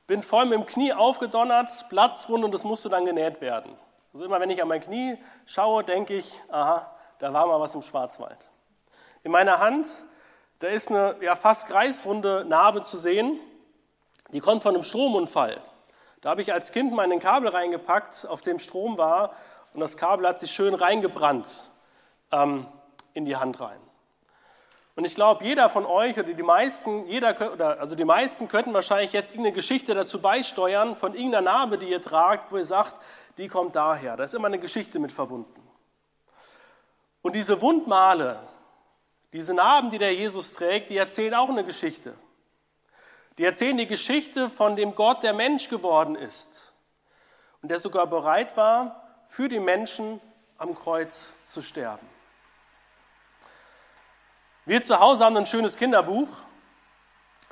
bin 0.06 0.22
voll 0.22 0.46
mit 0.46 0.54
dem 0.54 0.66
Knie 0.66 0.92
aufgedonnert, 0.92 1.88
Platzwund 1.88 2.44
und 2.44 2.52
das 2.52 2.64
musste 2.64 2.88
dann 2.88 3.04
genäht 3.04 3.40
werden. 3.40 3.72
Also 4.12 4.26
immer 4.26 4.40
wenn 4.40 4.50
ich 4.50 4.60
an 4.60 4.68
mein 4.68 4.80
Knie 4.80 5.16
schaue, 5.46 5.84
denke 5.84 6.14
ich, 6.14 6.40
aha, 6.50 6.90
da 7.18 7.32
war 7.32 7.46
mal 7.46 7.60
was 7.60 7.74
im 7.74 7.82
Schwarzwald. 7.82 8.38
In 9.22 9.32
meiner 9.32 9.58
Hand 9.58 9.86
da 10.58 10.68
ist 10.68 10.90
eine 10.90 11.16
ja, 11.20 11.34
fast 11.36 11.66
kreisrunde 11.66 12.44
Narbe 12.46 12.82
zu 12.82 12.98
sehen. 12.98 13.38
Die 14.32 14.40
kommt 14.40 14.62
von 14.62 14.74
einem 14.74 14.84
Stromunfall. 14.84 15.60
Da 16.20 16.30
habe 16.30 16.40
ich 16.40 16.52
als 16.52 16.72
Kind 16.72 16.92
mal 16.92 17.10
ein 17.10 17.20
Kabel 17.20 17.48
reingepackt, 17.48 18.26
auf 18.26 18.40
dem 18.40 18.58
Strom 18.58 18.96
war, 18.96 19.34
und 19.74 19.80
das 19.80 19.96
Kabel 19.96 20.26
hat 20.26 20.38
sich 20.38 20.52
schön 20.52 20.72
reingebrannt 20.72 21.64
ähm, 22.30 22.66
in 23.12 23.24
die 23.24 23.36
Hand 23.36 23.60
rein. 23.60 23.80
Und 24.96 25.04
ich 25.04 25.16
glaube, 25.16 25.44
jeder 25.44 25.68
von 25.68 25.84
euch 25.84 26.16
oder 26.16 26.32
die 26.32 26.42
meisten, 26.42 27.06
jeder, 27.08 27.52
oder, 27.52 27.80
also 27.80 27.96
die 27.96 28.04
meisten 28.04 28.48
könnten 28.48 28.72
wahrscheinlich 28.72 29.12
jetzt 29.12 29.32
irgendeine 29.32 29.54
Geschichte 29.54 29.94
dazu 29.94 30.22
beisteuern 30.22 30.94
von 30.94 31.14
irgendeiner 31.14 31.50
Narbe, 31.50 31.78
die 31.78 31.90
ihr 31.90 32.00
tragt, 32.00 32.52
wo 32.52 32.56
ihr 32.56 32.64
sagt, 32.64 32.94
die 33.36 33.48
kommt 33.48 33.74
daher. 33.74 34.16
Da 34.16 34.22
ist 34.22 34.34
immer 34.34 34.46
eine 34.46 34.60
Geschichte 34.60 35.00
mit 35.00 35.10
verbunden. 35.10 35.60
Und 37.22 37.34
diese 37.34 37.60
Wundmale, 37.60 38.38
diese 39.34 39.52
Narben, 39.52 39.90
die 39.90 39.98
der 39.98 40.14
Jesus 40.14 40.52
trägt, 40.52 40.90
die 40.90 40.96
erzählen 40.96 41.34
auch 41.34 41.48
eine 41.48 41.64
Geschichte. 41.64 42.14
Die 43.36 43.44
erzählen 43.44 43.76
die 43.76 43.88
Geschichte 43.88 44.48
von 44.48 44.76
dem 44.76 44.94
Gott, 44.94 45.24
der 45.24 45.32
Mensch 45.32 45.68
geworden 45.68 46.14
ist 46.14 46.72
und 47.60 47.68
der 47.68 47.80
sogar 47.80 48.06
bereit 48.06 48.56
war, 48.56 49.02
für 49.26 49.48
die 49.48 49.58
Menschen 49.58 50.20
am 50.56 50.72
Kreuz 50.76 51.42
zu 51.42 51.62
sterben. 51.62 52.06
Wir 54.66 54.80
zu 54.82 55.00
Hause 55.00 55.24
haben 55.24 55.36
ein 55.36 55.46
schönes 55.46 55.76
Kinderbuch. 55.76 56.28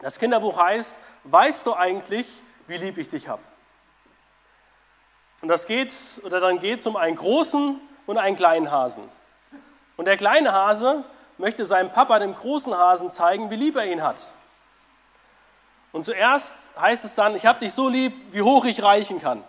Das 0.02 0.20
Kinderbuch 0.20 0.56
heißt, 0.56 1.00
weißt 1.24 1.66
du 1.66 1.74
eigentlich, 1.74 2.42
wie 2.68 2.76
lieb 2.76 2.96
ich 2.96 3.08
dich 3.08 3.26
habe? 3.26 3.42
Und 5.40 5.48
das 5.48 5.66
geht, 5.66 5.92
oder 6.22 6.38
dann 6.38 6.60
geht 6.60 6.78
es 6.78 6.86
um 6.86 6.94
einen 6.94 7.16
großen 7.16 7.80
und 8.06 8.18
einen 8.18 8.36
kleinen 8.36 8.70
Hasen. 8.70 9.02
Und 9.96 10.04
der 10.04 10.16
kleine 10.16 10.52
Hase, 10.52 11.04
möchte 11.38 11.66
seinem 11.66 11.90
Papa, 11.90 12.18
dem 12.18 12.34
großen 12.34 12.76
Hasen, 12.76 13.10
zeigen, 13.10 13.50
wie 13.50 13.56
lieb 13.56 13.76
er 13.76 13.86
ihn 13.86 14.02
hat. 14.02 14.32
Und 15.92 16.04
zuerst 16.04 16.70
heißt 16.78 17.04
es 17.04 17.14
dann, 17.14 17.36
ich 17.36 17.46
habe 17.46 17.58
dich 17.58 17.72
so 17.74 17.88
lieb, 17.88 18.14
wie 18.32 18.42
hoch 18.42 18.64
ich 18.64 18.82
reichen 18.82 19.20
kann. 19.20 19.44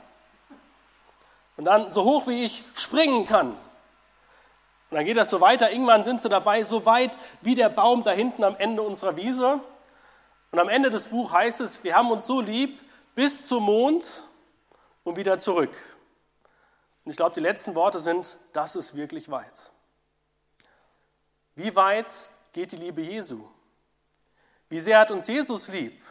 Und 1.56 1.66
dann 1.66 1.92
so 1.92 2.04
hoch, 2.04 2.28
wie 2.28 2.44
ich 2.44 2.64
springen 2.76 3.26
kann. 3.26 3.50
Und 3.50 4.98
dann 4.98 5.06
geht 5.06 5.18
das 5.18 5.30
so 5.30 5.42
weiter. 5.42 5.72
Irgendwann 5.72 6.04
sind 6.04 6.22
sie 6.22 6.30
dabei, 6.30 6.64
so 6.64 6.86
weit 6.86 7.18
wie 7.42 7.56
der 7.56 7.70
Baum 7.70 8.04
da 8.04 8.12
hinten 8.12 8.44
am 8.44 8.56
Ende 8.58 8.82
unserer 8.82 9.16
Wiese. 9.18 9.60
Und 10.52 10.60
am 10.60 10.70
Ende 10.70 10.90
des 10.90 11.08
Buchs 11.08 11.32
heißt 11.32 11.62
es, 11.62 11.84
wir 11.84 11.96
haben 11.96 12.12
uns 12.12 12.28
so 12.28 12.42
lieb 12.42 12.80
bis 13.16 13.48
zum 13.48 13.64
Mond 13.64 14.24
und 15.04 15.18
wieder 15.18 15.40
zurück. 15.40 15.72
Und 17.06 17.12
ich 17.12 17.18
glaube, 17.18 17.34
die 17.34 17.42
letzten 17.42 17.76
Worte 17.76 18.00
sind, 18.00 18.38
das 18.54 18.76
ist 18.76 18.96
wirklich 18.96 19.30
weit. 19.32 19.72
Wie 21.56 21.76
weit 21.76 22.30
geht 22.52 22.72
die 22.72 22.78
Liebe 22.78 23.02
Jesu? 23.02 23.48
Wie 24.70 24.80
sehr 24.80 25.00
hat 25.00 25.12
uns 25.12 25.28
Jesus 25.28 25.68
lieb? 25.68 26.02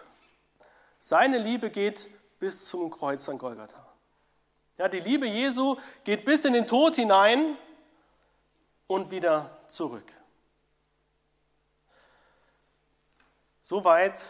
Seine 1.00 1.38
Liebe 1.38 1.70
geht 1.70 2.08
bis 2.38 2.66
zum 2.66 2.90
Kreuz 2.90 3.28
an 3.28 3.38
Golgatha. 3.38 3.84
Ja, 4.78 4.88
die 4.88 5.00
Liebe 5.00 5.26
Jesu 5.26 5.76
geht 6.04 6.24
bis 6.24 6.44
in 6.44 6.52
den 6.52 6.66
Tod 6.66 6.94
hinein 6.94 7.56
und 8.86 9.10
wieder 9.10 9.58
zurück. 9.68 10.12
So 13.62 13.84
weit 13.84 14.20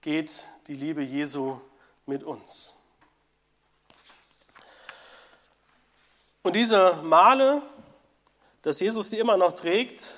geht 0.00 0.48
die 0.66 0.74
Liebe 0.74 1.02
Jesu 1.02 1.60
mit 2.06 2.24
uns. 2.24 2.74
Und 6.42 6.56
diese 6.56 6.94
Male, 7.02 7.62
dass 8.62 8.80
Jesus 8.80 9.10
sie 9.10 9.18
immer 9.18 9.36
noch 9.36 9.52
trägt, 9.52 10.14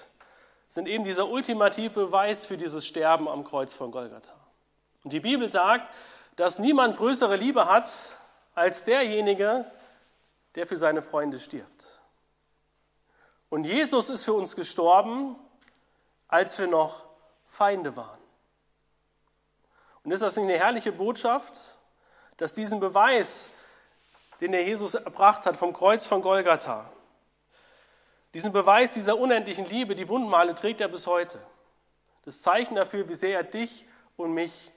sind 0.69 0.89
eben 0.89 1.05
dieser 1.05 1.29
ultimative 1.29 2.07
Beweis 2.07 2.47
für 2.47 2.57
dieses 2.57 2.87
Sterben 2.87 3.29
am 3.29 3.45
Kreuz 3.45 3.75
von 3.75 3.91
Golgatha. 3.91 4.33
Und 5.05 5.13
die 5.13 5.21
Bibel 5.21 5.49
sagt, 5.49 5.93
dass 6.37 6.59
niemand 6.59 6.97
größere 6.97 7.37
Liebe 7.37 7.67
hat 7.67 7.91
als 8.55 8.85
derjenige, 8.85 9.71
der 10.55 10.67
für 10.67 10.77
seine 10.77 11.03
Freunde 11.03 11.39
stirbt. 11.39 12.01
Und 13.49 13.65
Jesus 13.65 14.09
ist 14.09 14.25
für 14.25 14.33
uns 14.33 14.57
gestorben, 14.57 15.37
als 16.29 16.59
wir 16.59 16.67
noch 16.67 17.05
Feinde 17.47 17.97
waren. 17.97 18.19
Und 20.05 20.11
ist 20.11 20.23
das 20.23 20.37
nicht 20.37 20.49
eine 20.49 20.59
herrliche 20.59 20.93
Botschaft, 20.93 21.77
dass 22.39 22.55
diesen 22.55 22.81
Beweis 22.81 23.53
den 24.43 24.51
der 24.51 24.65
Jesus 24.65 24.95
erbracht 24.95 25.47
hat 25.47 25.57
vom 25.57 25.73
Kreuz 25.73 26.05
von 26.05 26.21
Golgatha. 26.21 26.91
Diesen 28.35 28.53
Beweis 28.53 28.95
dieser 28.95 29.19
unendlichen 29.19 29.67
Liebe, 29.67 29.95
die 29.95 30.09
Wundmale 30.09 30.55
trägt 30.55 30.81
er 30.81 30.89
bis 30.89 31.07
heute. 31.07 31.39
Das 32.25 32.41
Zeichen 32.41 32.77
dafür, 32.77 33.09
wie 33.09 33.15
sehr 33.15 33.37
er 33.37 33.45
dich 33.45 33.85
und 34.17 34.33
mich 34.33 34.71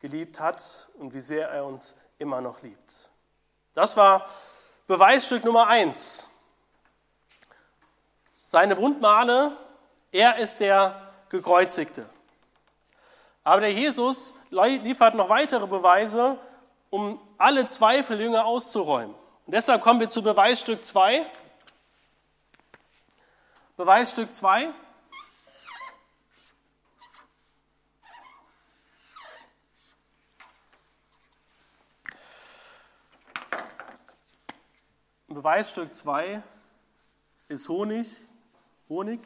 geliebt 0.00 0.40
hat 0.40 0.88
und 0.98 1.14
wie 1.14 1.20
sehr 1.20 1.48
er 1.48 1.64
uns 1.64 1.96
immer 2.18 2.40
noch 2.40 2.62
liebt. 2.62 3.08
Das 3.74 3.96
war 3.96 4.28
Beweisstück 4.86 5.44
Nummer 5.44 5.68
eins. 5.68 6.28
Seine 8.32 8.76
Wundmale, 8.76 9.56
er 10.10 10.36
ist 10.38 10.60
der 10.60 11.12
Gekreuzigte. 11.28 12.08
Aber 13.44 13.60
der 13.60 13.72
Jesus 13.72 14.34
liefert 14.50 15.14
noch 15.14 15.28
weitere 15.28 15.66
Beweise, 15.66 16.38
um 16.90 17.20
alle 17.38 17.66
Zweifel 17.66 18.20
Jünger 18.20 18.44
auszuräumen. 18.44 19.14
Und 19.46 19.54
deshalb 19.54 19.82
kommen 19.82 20.00
wir 20.00 20.08
zu 20.08 20.22
Beweisstück 20.22 20.84
2. 20.84 21.24
Beweisstück 23.78 24.34
2. 24.34 24.74
Beweisstück 35.28 35.94
2 35.94 36.42
ist 37.46 37.68
Honig. 37.68 38.08
Honig. 38.88 39.20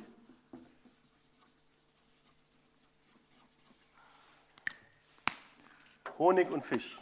Honig 6.19 6.51
und 6.51 6.63
Fisch. 6.63 7.01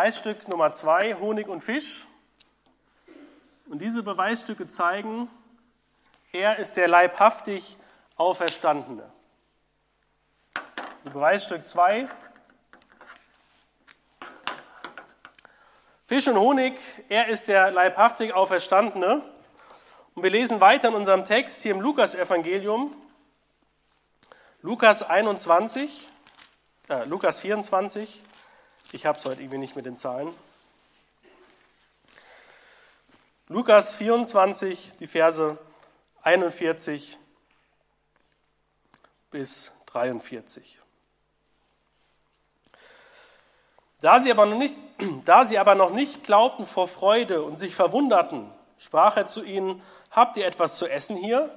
Beweisstück 0.00 0.48
Nummer 0.48 0.72
zwei, 0.72 1.12
Honig 1.12 1.46
und 1.46 1.60
Fisch. 1.60 2.06
Und 3.68 3.80
diese 3.80 4.02
Beweisstücke 4.02 4.66
zeigen, 4.66 5.28
er 6.32 6.58
ist 6.58 6.78
der 6.78 6.88
leibhaftig 6.88 7.76
Auferstandene. 8.16 9.02
Beweisstück 11.04 11.66
2. 11.66 12.08
Fisch 16.06 16.28
und 16.28 16.38
Honig, 16.38 16.80
er 17.10 17.28
ist 17.28 17.48
der 17.48 17.70
leibhaftig 17.70 18.32
Auferstandene. 18.32 19.22
Und 20.14 20.22
wir 20.22 20.30
lesen 20.30 20.62
weiter 20.62 20.88
in 20.88 20.94
unserem 20.94 21.26
Text 21.26 21.60
hier 21.60 21.72
im 21.72 21.82
Lukas-Evangelium, 21.82 22.96
Lukas 24.62 25.02
21, 25.02 26.08
äh, 26.88 27.04
Lukas 27.04 27.40
24, 27.40 28.22
ich 28.92 29.06
habe 29.06 29.18
es 29.18 29.24
heute 29.24 29.40
irgendwie 29.40 29.58
nicht 29.58 29.76
mit 29.76 29.86
den 29.86 29.96
Zahlen. 29.96 30.34
Lukas 33.48 33.94
24, 33.94 34.96
die 34.96 35.06
Verse 35.06 35.58
41 36.22 37.18
bis 39.30 39.72
43. 39.86 40.78
Da 44.00 44.20
sie, 44.20 44.30
aber 44.30 44.46
noch 44.46 44.58
nicht, 44.58 44.76
da 45.24 45.44
sie 45.44 45.58
aber 45.58 45.74
noch 45.74 45.90
nicht 45.90 46.24
glaubten 46.24 46.66
vor 46.66 46.88
Freude 46.88 47.42
und 47.42 47.56
sich 47.56 47.74
verwunderten, 47.74 48.50
sprach 48.78 49.16
er 49.16 49.26
zu 49.26 49.44
ihnen, 49.44 49.82
habt 50.10 50.36
ihr 50.36 50.46
etwas 50.46 50.76
zu 50.76 50.88
essen 50.88 51.16
hier? 51.16 51.54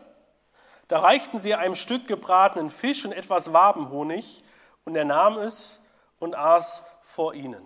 Da 0.87 0.99
reichten 0.99 1.39
sie 1.39 1.55
einem 1.55 1.75
Stück 1.75 2.07
gebratenen 2.07 2.69
Fisch 2.69 3.05
und 3.05 3.13
etwas 3.13 3.53
Wabenhonig, 3.53 4.43
und 4.85 4.95
er 4.95 5.05
nahm 5.05 5.37
es 5.37 5.79
und 6.19 6.35
aß 6.35 6.83
vor 7.13 7.35
ihnen. 7.35 7.63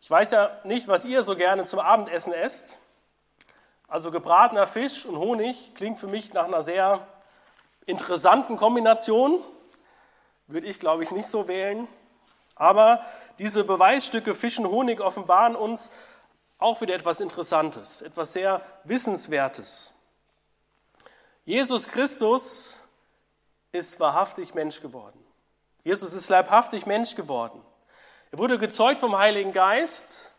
Ich 0.00 0.10
weiß 0.10 0.30
ja 0.30 0.58
nicht, 0.64 0.88
was 0.88 1.04
ihr 1.04 1.22
so 1.22 1.36
gerne 1.36 1.66
zum 1.66 1.78
Abendessen 1.78 2.32
esst. 2.32 2.78
Also 3.86 4.10
gebratener 4.10 4.66
Fisch 4.66 5.04
und 5.04 5.18
Honig 5.18 5.74
klingt 5.74 5.98
für 5.98 6.06
mich 6.06 6.32
nach 6.32 6.46
einer 6.46 6.62
sehr 6.62 7.06
interessanten 7.84 8.56
Kombination. 8.56 9.38
Würde 10.46 10.66
ich, 10.66 10.80
glaube 10.80 11.02
ich, 11.02 11.10
nicht 11.10 11.26
so 11.26 11.46
wählen. 11.46 11.86
Aber 12.56 13.04
diese 13.38 13.64
Beweisstücke 13.64 14.34
Fisch 14.34 14.58
und 14.58 14.66
Honig 14.66 15.02
offenbaren 15.02 15.54
uns 15.54 15.92
auch 16.58 16.80
wieder 16.80 16.94
etwas 16.94 17.20
Interessantes, 17.20 18.00
etwas 18.00 18.32
sehr 18.32 18.62
Wissenswertes. 18.84 19.92
Jesus 21.44 21.88
Christus 21.88 22.78
ist 23.72 24.00
wahrhaftig 24.00 24.54
Mensch 24.54 24.80
geworden. 24.80 25.22
Jesus 25.84 26.14
ist 26.14 26.30
leibhaftig 26.30 26.86
Mensch 26.86 27.14
geworden. 27.14 27.62
Er 28.32 28.38
wurde 28.38 28.56
gezeugt 28.56 29.00
vom 29.00 29.18
Heiligen 29.18 29.52
Geist 29.52 30.32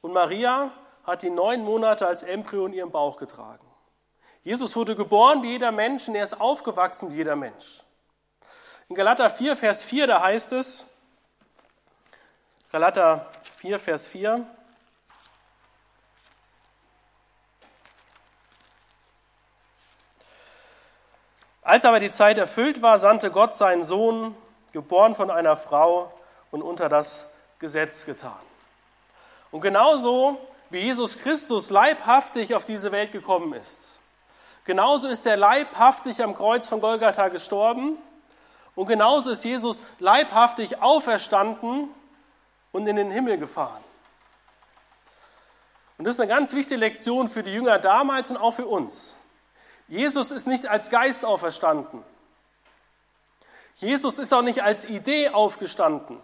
und 0.00 0.12
Maria 0.12 0.72
hat 1.04 1.22
ihn 1.22 1.36
neun 1.36 1.62
Monate 1.62 2.04
als 2.04 2.24
Embryo 2.24 2.66
in 2.66 2.72
ihrem 2.72 2.90
Bauch 2.90 3.18
getragen. 3.18 3.64
Jesus 4.42 4.74
wurde 4.74 4.96
geboren 4.96 5.44
wie 5.44 5.52
jeder 5.52 5.70
Mensch 5.70 6.08
und 6.08 6.16
er 6.16 6.24
ist 6.24 6.40
aufgewachsen 6.40 7.12
wie 7.12 7.18
jeder 7.18 7.36
Mensch. 7.36 7.84
In 8.88 8.96
Galater 8.96 9.30
4, 9.30 9.56
Vers 9.56 9.84
4, 9.84 10.08
da 10.08 10.22
heißt 10.22 10.54
es, 10.54 10.86
Galater 12.72 13.30
4, 13.58 13.78
Vers 13.78 14.08
4, 14.08 14.44
Als 21.62 21.84
aber 21.84 22.00
die 22.00 22.10
Zeit 22.10 22.38
erfüllt 22.38 22.82
war, 22.82 22.98
sandte 22.98 23.30
Gott 23.30 23.54
seinen 23.54 23.84
Sohn, 23.84 24.36
geboren 24.72 25.14
von 25.14 25.30
einer 25.30 25.56
Frau 25.56 26.12
und 26.50 26.62
unter 26.62 26.88
das 26.88 27.32
Gesetz 27.58 28.06
getan. 28.06 28.38
Und 29.50 29.60
genauso 29.60 30.38
wie 30.70 30.78
Jesus 30.78 31.18
Christus 31.18 31.70
leibhaftig 31.70 32.54
auf 32.54 32.64
diese 32.64 32.92
Welt 32.92 33.12
gekommen 33.12 33.52
ist, 33.54 33.80
genauso 34.64 35.08
ist 35.08 35.26
er 35.26 35.36
leibhaftig 35.36 36.22
am 36.22 36.34
Kreuz 36.34 36.68
von 36.68 36.80
Golgatha 36.80 37.28
gestorben 37.28 37.96
und 38.74 38.86
genauso 38.86 39.30
ist 39.30 39.44
Jesus 39.44 39.82
leibhaftig 39.98 40.82
auferstanden 40.82 41.88
und 42.72 42.86
in 42.86 42.96
den 42.96 43.10
Himmel 43.10 43.38
gefahren. 43.38 43.82
Und 45.98 46.04
das 46.04 46.16
ist 46.16 46.20
eine 46.20 46.28
ganz 46.28 46.52
wichtige 46.52 46.80
Lektion 46.80 47.28
für 47.28 47.42
die 47.42 47.52
Jünger 47.52 47.78
damals 47.78 48.30
und 48.30 48.36
auch 48.36 48.52
für 48.52 48.66
uns. 48.66 49.16
Jesus 49.88 50.30
ist 50.30 50.46
nicht 50.46 50.66
als 50.66 50.90
Geist 50.90 51.24
auferstanden. 51.24 52.02
Jesus 53.76 54.18
ist 54.18 54.32
auch 54.32 54.42
nicht 54.42 54.62
als 54.62 54.84
Idee 54.84 55.30
aufgestanden. 55.30 56.18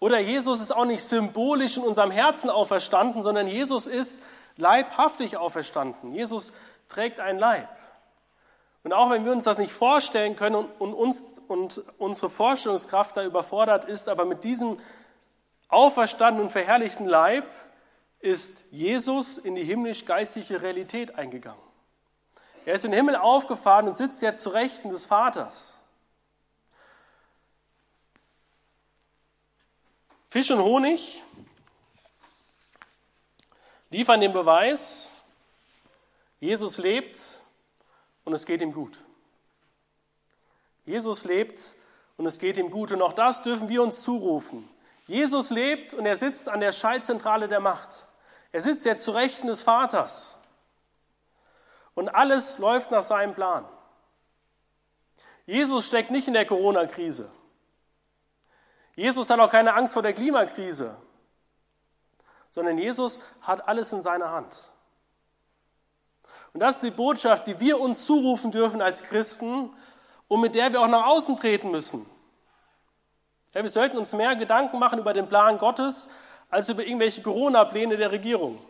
Oder 0.00 0.18
Jesus 0.18 0.60
ist 0.60 0.72
auch 0.72 0.86
nicht 0.86 1.04
symbolisch 1.04 1.76
in 1.76 1.84
unserem 1.84 2.10
Herzen 2.10 2.50
auferstanden, 2.50 3.22
sondern 3.22 3.46
Jesus 3.46 3.86
ist 3.86 4.22
leibhaftig 4.56 5.36
auferstanden. 5.36 6.14
Jesus 6.14 6.54
trägt 6.88 7.20
ein 7.20 7.38
Leib. 7.38 7.68
Und 8.82 8.94
auch 8.94 9.10
wenn 9.10 9.26
wir 9.26 9.32
uns 9.32 9.44
das 9.44 9.58
nicht 9.58 9.72
vorstellen 9.72 10.36
können 10.36 10.56
und, 10.56 10.94
uns, 10.94 11.40
und 11.48 11.82
unsere 11.98 12.30
Vorstellungskraft 12.30 13.16
da 13.16 13.24
überfordert 13.24 13.84
ist, 13.84 14.08
aber 14.08 14.24
mit 14.24 14.42
diesem 14.42 14.78
auferstandenen 15.68 16.46
und 16.46 16.52
verherrlichten 16.52 17.06
Leib 17.06 17.44
ist 18.20 18.64
Jesus 18.70 19.36
in 19.36 19.54
die 19.54 19.64
himmlisch-geistliche 19.64 20.62
Realität 20.62 21.14
eingegangen. 21.16 21.60
Er 22.64 22.74
ist 22.74 22.84
in 22.84 22.90
den 22.90 22.98
Himmel 22.98 23.16
aufgefahren 23.16 23.86
und 23.86 23.96
sitzt 23.96 24.22
jetzt 24.22 24.42
zu 24.42 24.50
Rechten 24.50 24.88
des 24.88 25.06
Vaters. 25.06 25.79
Fisch 30.30 30.52
und 30.52 30.62
Honig 30.62 31.24
liefern 33.90 34.20
den 34.20 34.32
Beweis, 34.32 35.10
Jesus 36.38 36.78
lebt 36.78 37.40
und 38.24 38.32
es 38.32 38.46
geht 38.46 38.62
ihm 38.62 38.72
gut. 38.72 38.96
Jesus 40.86 41.24
lebt 41.24 41.60
und 42.16 42.26
es 42.26 42.38
geht 42.38 42.58
ihm 42.58 42.70
gut. 42.70 42.92
Und 42.92 43.02
auch 43.02 43.12
das 43.12 43.42
dürfen 43.42 43.68
wir 43.68 43.82
uns 43.82 44.04
zurufen. 44.04 44.68
Jesus 45.08 45.50
lebt 45.50 45.94
und 45.94 46.06
er 46.06 46.14
sitzt 46.14 46.48
an 46.48 46.60
der 46.60 46.70
Schaltzentrale 46.70 47.48
der 47.48 47.58
Macht. 47.58 48.06
Er 48.52 48.62
sitzt 48.62 48.84
jetzt 48.84 49.04
zu 49.04 49.10
Rechten 49.10 49.48
des 49.48 49.62
Vaters. 49.62 50.38
Und 51.94 52.08
alles 52.08 52.58
läuft 52.58 52.92
nach 52.92 53.02
seinem 53.02 53.34
Plan. 53.34 53.68
Jesus 55.44 55.88
steckt 55.88 56.12
nicht 56.12 56.28
in 56.28 56.34
der 56.34 56.46
Corona-Krise. 56.46 57.28
Jesus 59.00 59.30
hat 59.30 59.40
auch 59.40 59.50
keine 59.50 59.72
Angst 59.72 59.94
vor 59.94 60.02
der 60.02 60.12
Klimakrise, 60.12 60.94
sondern 62.50 62.76
Jesus 62.76 63.18
hat 63.40 63.66
alles 63.66 63.94
in 63.94 64.02
seiner 64.02 64.30
Hand. 64.30 64.72
Und 66.52 66.60
das 66.60 66.76
ist 66.76 66.82
die 66.82 66.90
Botschaft, 66.90 67.46
die 67.46 67.58
wir 67.60 67.80
uns 67.80 68.04
zurufen 68.04 68.50
dürfen 68.50 68.82
als 68.82 69.02
Christen 69.02 69.70
und 70.28 70.42
mit 70.42 70.54
der 70.54 70.70
wir 70.70 70.82
auch 70.82 70.88
nach 70.88 71.06
außen 71.06 71.38
treten 71.38 71.70
müssen. 71.70 72.04
Ja, 73.54 73.62
wir 73.62 73.70
sollten 73.70 73.96
uns 73.96 74.12
mehr 74.12 74.36
Gedanken 74.36 74.78
machen 74.78 74.98
über 74.98 75.14
den 75.14 75.28
Plan 75.28 75.56
Gottes 75.56 76.10
als 76.50 76.68
über 76.68 76.84
irgendwelche 76.84 77.22
Corona-Pläne 77.22 77.96
der 77.96 78.12
Regierung. 78.12 78.62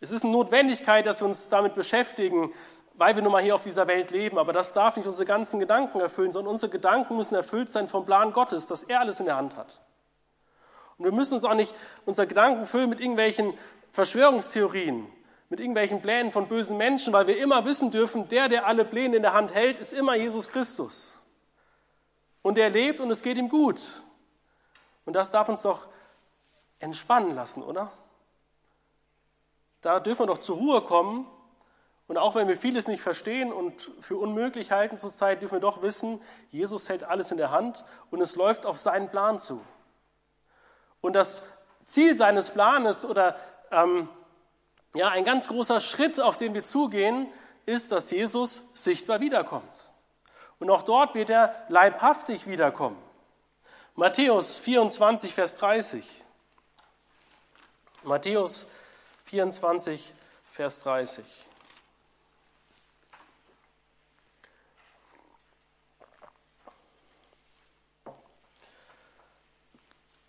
Es 0.00 0.10
ist 0.10 0.24
eine 0.24 0.32
Notwendigkeit, 0.32 1.06
dass 1.06 1.20
wir 1.20 1.28
uns 1.28 1.48
damit 1.48 1.76
beschäftigen, 1.76 2.52
weil 2.96 3.14
wir 3.14 3.22
nun 3.22 3.32
mal 3.32 3.42
hier 3.42 3.54
auf 3.54 3.62
dieser 3.62 3.86
Welt 3.86 4.10
leben. 4.10 4.38
Aber 4.38 4.52
das 4.52 4.72
darf 4.72 4.96
nicht 4.96 5.06
unsere 5.06 5.26
ganzen 5.26 5.60
Gedanken 5.60 6.00
erfüllen, 6.00 6.32
sondern 6.32 6.52
unsere 6.52 6.70
Gedanken 6.70 7.16
müssen 7.16 7.34
erfüllt 7.34 7.70
sein 7.70 7.88
vom 7.88 8.04
Plan 8.04 8.32
Gottes, 8.32 8.66
dass 8.66 8.82
er 8.82 9.00
alles 9.00 9.20
in 9.20 9.26
der 9.26 9.36
Hand 9.36 9.56
hat. 9.56 9.80
Und 10.98 11.04
wir 11.04 11.12
müssen 11.12 11.34
uns 11.34 11.44
auch 11.44 11.54
nicht 11.54 11.74
unsere 12.06 12.26
Gedanken 12.26 12.66
füllen 12.66 12.88
mit 12.88 13.00
irgendwelchen 13.00 13.52
Verschwörungstheorien, 13.92 15.06
mit 15.48 15.60
irgendwelchen 15.60 16.00
Plänen 16.00 16.32
von 16.32 16.48
bösen 16.48 16.76
Menschen, 16.76 17.12
weil 17.12 17.26
wir 17.26 17.38
immer 17.38 17.64
wissen 17.64 17.90
dürfen, 17.90 18.28
der, 18.28 18.48
der 18.48 18.66
alle 18.66 18.84
Pläne 18.84 19.16
in 19.16 19.22
der 19.22 19.34
Hand 19.34 19.54
hält, 19.54 19.78
ist 19.78 19.92
immer 19.92 20.16
Jesus 20.16 20.48
Christus. 20.48 21.20
Und 22.42 22.58
er 22.58 22.70
lebt 22.70 23.00
und 23.00 23.10
es 23.10 23.22
geht 23.22 23.36
ihm 23.36 23.48
gut. 23.48 24.02
Und 25.04 25.12
das 25.12 25.30
darf 25.30 25.48
uns 25.48 25.62
doch 25.62 25.88
entspannen 26.78 27.34
lassen, 27.34 27.62
oder? 27.62 27.92
Da 29.80 30.00
dürfen 30.00 30.22
wir 30.22 30.26
doch 30.26 30.38
zur 30.38 30.56
Ruhe 30.56 30.80
kommen. 30.82 31.26
Und 32.08 32.18
auch 32.18 32.34
wenn 32.36 32.46
wir 32.46 32.56
vieles 32.56 32.86
nicht 32.86 33.02
verstehen 33.02 33.52
und 33.52 33.90
für 34.00 34.16
unmöglich 34.16 34.70
halten 34.70 34.96
zurzeit, 34.96 35.42
dürfen 35.42 35.56
wir 35.56 35.60
doch 35.60 35.82
wissen, 35.82 36.20
Jesus 36.50 36.88
hält 36.88 37.02
alles 37.02 37.32
in 37.32 37.36
der 37.36 37.50
Hand 37.50 37.84
und 38.10 38.20
es 38.20 38.36
läuft 38.36 38.64
auf 38.64 38.78
seinen 38.78 39.10
Plan 39.10 39.40
zu. 39.40 39.60
Und 41.00 41.14
das 41.14 41.48
Ziel 41.84 42.14
seines 42.14 42.50
Planes 42.50 43.04
oder 43.04 43.36
ähm, 43.72 44.08
ja, 44.94 45.08
ein 45.08 45.24
ganz 45.24 45.48
großer 45.48 45.80
Schritt, 45.80 46.20
auf 46.20 46.36
den 46.36 46.54
wir 46.54 46.64
zugehen, 46.64 47.26
ist, 47.66 47.90
dass 47.90 48.10
Jesus 48.10 48.62
sichtbar 48.74 49.20
wiederkommt. 49.20 49.92
Und 50.58 50.70
auch 50.70 50.82
dort 50.82 51.14
wird 51.14 51.30
er 51.30 51.54
leibhaftig 51.68 52.46
wiederkommen. 52.46 52.96
Matthäus 53.94 54.58
24, 54.58 55.34
Vers 55.34 55.56
30. 55.56 56.04
Matthäus 58.04 58.68
24, 59.24 60.14
Vers 60.48 60.80
30. 60.80 61.45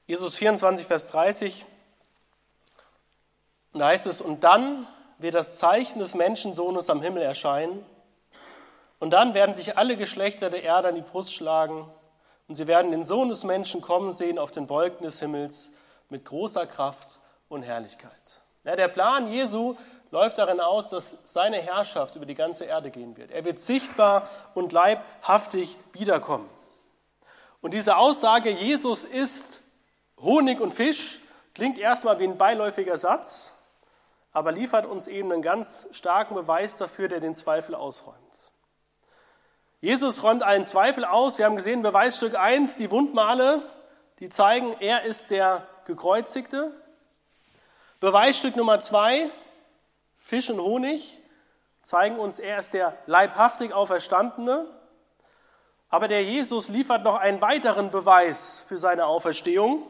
Jesus 0.08 0.38
24, 0.38 0.88
Vers 0.88 1.10
30. 1.10 1.66
Und 3.74 3.82
da 3.82 3.88
heißt 3.88 4.08
es, 4.08 4.22
und 4.22 4.46
dann 4.46 4.88
wird 5.18 5.36
das 5.36 5.58
Zeichen 5.58 6.00
des 6.00 6.16
Menschensohnes 6.16 6.90
am 6.90 7.02
Himmel 7.02 7.22
erscheinen. 7.22 7.86
Und 9.00 9.12
dann 9.12 9.34
werden 9.34 9.54
sich 9.54 9.78
alle 9.78 9.98
Geschlechter 9.98 10.50
der 10.50 10.64
Erde 10.64 10.88
an 10.88 10.96
die 10.96 11.02
Brust 11.02 11.34
schlagen. 11.34 11.92
Und 12.48 12.56
sie 12.56 12.68
werden 12.68 12.92
den 12.92 13.04
Sohn 13.04 13.28
des 13.28 13.44
Menschen 13.44 13.82
kommen 13.82 14.14
sehen 14.14 14.40
auf 14.40 14.52
den 14.52 14.70
Wolken 14.70 15.04
des 15.04 15.20
Himmels 15.20 15.72
mit 16.10 16.24
großer 16.24 16.66
Kraft 16.66 17.20
und 17.50 17.64
Herrlichkeit. 17.64 18.42
Ja, 18.64 18.78
der 18.78 18.88
Plan 18.88 19.30
Jesu 19.30 19.76
läuft 20.12 20.38
darin 20.38 20.62
aus, 20.62 20.90
dass 20.90 21.18
seine 21.26 21.58
Herrschaft 21.58 22.16
über 22.16 22.26
die 22.26 22.34
ganze 22.34 22.64
Erde 22.64 22.92
gehen 22.92 23.18
wird. 23.18 23.32
Er 23.32 23.44
wird 23.44 23.60
sichtbar 23.60 24.30
und 24.56 24.72
leibhaftig 24.72 25.76
wiederkommen. 25.92 26.50
Und 27.60 27.74
diese 27.74 27.98
Aussage, 27.98 28.50
Jesus 28.52 29.04
ist 29.04 29.67
Honig 30.20 30.60
und 30.60 30.74
Fisch, 30.74 31.20
klingt 31.54 31.78
erstmal 31.78 32.20
wie 32.20 32.26
ein 32.26 32.38
beiläufiger 32.38 32.98
Satz, 32.98 33.54
aber 34.32 34.52
liefert 34.52 34.86
uns 34.86 35.08
eben 35.08 35.32
einen 35.32 35.42
ganz 35.42 35.88
starken 35.92 36.36
Beweis 36.36 36.78
dafür, 36.78 37.08
der 37.08 37.20
den 37.20 37.36
Zweifel 37.36 37.76
ausräumt. 37.76 38.18
Jesus 39.80 40.24
räumt 40.24 40.42
allen 40.42 40.66
Zweifel 40.66 41.06
aus. 41.06 41.38
Wir 41.38 41.46
haben 41.46 41.56
gesehen, 41.56 41.84
Beweisstück 41.84 42.36
1, 42.36 42.78
die 42.78 42.90
Wundmale, 42.90 43.62
die 44.20 44.30
zeigen, 44.30 44.74
er 44.80 45.04
ist 45.04 45.30
der 45.30 45.68
Gekreuzigte. 45.86 46.72
Beweisstück 48.00 48.56
Nummer 48.56 48.80
2, 48.80 49.30
Fisch 50.18 50.50
und 50.50 50.60
Honig, 50.60 51.22
zeigen 51.84 52.18
uns, 52.18 52.40
er 52.40 52.58
ist 52.58 52.74
der 52.74 52.98
leibhaftig 53.06 53.74
Auferstandene. 53.74 54.66
Aber 55.90 56.08
der 56.08 56.24
Jesus 56.24 56.70
liefert 56.70 57.04
noch 57.04 57.16
einen 57.16 57.40
weiteren 57.40 57.92
Beweis 57.92 58.64
für 58.68 58.78
seine 58.78 59.06
Auferstehung. 59.06 59.84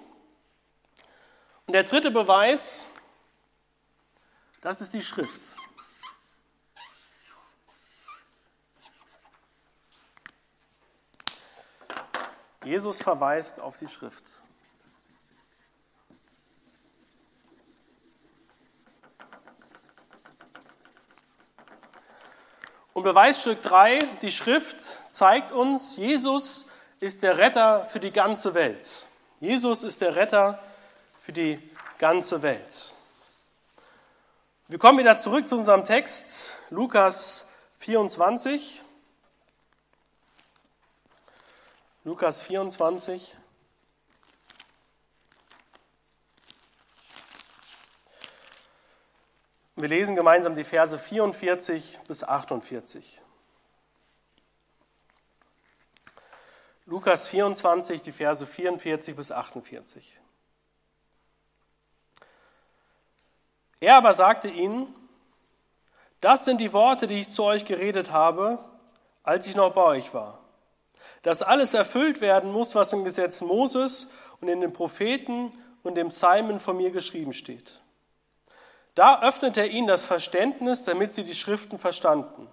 Und 1.67 1.73
der 1.73 1.84
dritte 1.84 2.12
Beweis, 2.12 2.88
das 4.62 4.80
ist 4.80 4.93
die 4.93 5.03
Schrift. 5.03 5.41
Jesus 12.63 13.01
verweist 13.01 13.60
auf 13.60 13.77
die 13.80 13.89
Schrift. 13.89 14.23
Und 22.93 23.03
Beweisstück 23.03 23.62
3, 23.62 23.99
die 24.21 24.32
Schrift 24.32 24.80
zeigt 25.12 25.51
uns, 25.51 25.97
Jesus 25.97 26.67
ist 27.01 27.23
der 27.23 27.38
Retter 27.38 27.86
für 27.88 27.99
die 27.99 28.12
ganze 28.12 28.53
Welt. 28.53 29.06
Jesus 29.41 29.84
ist 29.84 29.99
der 29.99 30.15
Retter 30.15 30.53
für 30.60 30.76
die 31.31 31.59
ganze 31.97 32.41
Welt. 32.41 32.95
Wir 34.67 34.79
kommen 34.79 34.99
wieder 34.99 35.19
zurück 35.19 35.47
zu 35.47 35.57
unserem 35.57 35.85
Text, 35.85 36.53
Lukas 36.69 37.47
24. 37.75 38.81
Lukas 42.03 42.41
24. 42.41 43.35
Wir 49.75 49.89
lesen 49.89 50.15
gemeinsam 50.15 50.55
die 50.55 50.63
Verse 50.63 50.97
44 50.97 51.99
bis 52.07 52.23
48. 52.23 53.21
Lukas 56.87 57.27
24, 57.27 58.01
die 58.01 58.11
Verse 58.11 58.47
44 58.47 59.15
bis 59.15 59.31
48. 59.31 60.19
Er 63.79 63.97
aber 63.97 64.13
sagte 64.13 64.47
ihnen, 64.47 64.93
das 66.21 66.45
sind 66.45 66.59
die 66.59 66.73
Worte, 66.73 67.07
die 67.07 67.19
ich 67.21 67.29
zu 67.29 67.43
euch 67.43 67.65
geredet 67.65 68.11
habe, 68.11 68.59
als 69.23 69.47
ich 69.47 69.55
noch 69.55 69.73
bei 69.73 69.83
euch 69.83 70.13
war 70.13 70.39
dass 71.27 71.43
alles 71.43 71.73
erfüllt 71.73 72.21
werden 72.21 72.53
muss, 72.53 72.73
was 72.73 72.93
im 72.93 73.03
Gesetz 73.03 73.41
Moses 73.41 74.11
und 74.39 74.47
in 74.47 74.61
den 74.61 74.71
Propheten 74.71 75.51
und 75.83 75.95
dem 75.95 76.07
Psalmen 76.07 76.59
von 76.59 76.77
mir 76.77 76.91
geschrieben 76.91 77.33
steht. 77.33 77.81
Da 78.95 79.21
öffnete 79.21 79.59
er 79.59 79.69
ihnen 79.69 79.87
das 79.87 80.05
Verständnis, 80.05 80.85
damit 80.85 81.13
sie 81.13 81.25
die 81.25 81.35
Schriften 81.35 81.79
verstanden. 81.79 82.47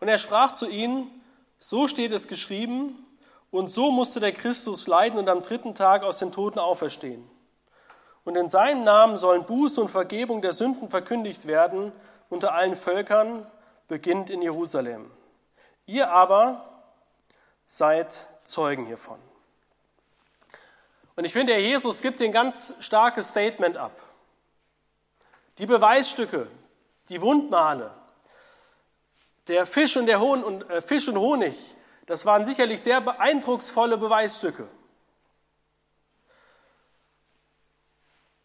Und 0.00 0.08
er 0.08 0.18
sprach 0.18 0.52
zu 0.52 0.68
ihnen, 0.68 1.10
so 1.58 1.88
steht 1.88 2.12
es 2.12 2.28
geschrieben, 2.28 3.06
und 3.50 3.68
so 3.68 3.90
musste 3.90 4.20
der 4.20 4.32
Christus 4.32 4.86
leiden 4.86 5.18
und 5.18 5.30
am 5.30 5.42
dritten 5.42 5.74
Tag 5.74 6.02
aus 6.02 6.18
den 6.18 6.30
Toten 6.30 6.58
auferstehen. 6.58 7.28
Und 8.28 8.36
in 8.36 8.50
seinem 8.50 8.84
Namen 8.84 9.16
sollen 9.16 9.46
Buße 9.46 9.80
und 9.80 9.88
Vergebung 9.88 10.42
der 10.42 10.52
Sünden 10.52 10.90
verkündigt 10.90 11.46
werden 11.46 11.92
unter 12.28 12.52
allen 12.52 12.76
Völkern, 12.76 13.50
beginnt 13.88 14.28
in 14.28 14.42
Jerusalem. 14.42 15.10
Ihr 15.86 16.10
aber 16.10 16.68
seid 17.64 18.26
Zeugen 18.44 18.84
hiervon. 18.84 19.18
Und 21.16 21.24
ich 21.24 21.32
finde, 21.32 21.54
der 21.54 21.62
Jesus 21.62 22.02
gibt 22.02 22.20
ein 22.20 22.30
ganz 22.30 22.74
starkes 22.80 23.30
Statement 23.30 23.78
ab. 23.78 23.98
Die 25.56 25.64
Beweisstücke, 25.64 26.48
die 27.08 27.22
Wundmale, 27.22 27.90
der 29.46 29.64
Fisch 29.64 29.96
und, 29.96 30.04
der 30.04 30.20
Hon 30.20 30.44
und, 30.44 30.68
äh, 30.68 30.82
Fisch 30.82 31.08
und 31.08 31.16
Honig, 31.16 31.74
das 32.04 32.26
waren 32.26 32.44
sicherlich 32.44 32.82
sehr 32.82 33.00
beeindrucksvolle 33.00 33.96
Beweisstücke. 33.96 34.68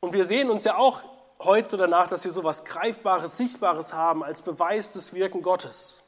Und 0.04 0.12
wir 0.12 0.26
sehen 0.26 0.50
uns 0.50 0.66
ja 0.66 0.76
auch 0.76 1.02
heute 1.39 1.78
danach, 1.78 2.08
dass 2.08 2.26
wir 2.26 2.32
so 2.32 2.42
etwas 2.42 2.66
Greifbares, 2.66 3.38
Sichtbares 3.38 3.94
haben 3.94 4.22
als 4.22 4.42
Beweis 4.42 4.92
des 4.92 5.13
Wirken 5.13 5.42
Gottes. 5.42 6.04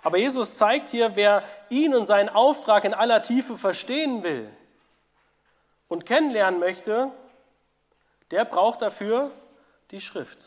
Aber 0.00 0.16
Jesus 0.16 0.56
zeigt 0.56 0.90
hier, 0.90 1.16
wer 1.16 1.42
ihn 1.68 1.92
und 1.96 2.06
seinen 2.06 2.28
Auftrag 2.28 2.84
in 2.84 2.94
aller 2.94 3.22
Tiefe 3.22 3.56
verstehen 3.56 4.22
will 4.22 4.48
und 5.88 6.06
kennenlernen 6.06 6.60
möchte, 6.60 7.10
der 8.30 8.44
braucht 8.44 8.82
dafür 8.82 9.32
die 9.90 10.00
Schrift. 10.00 10.44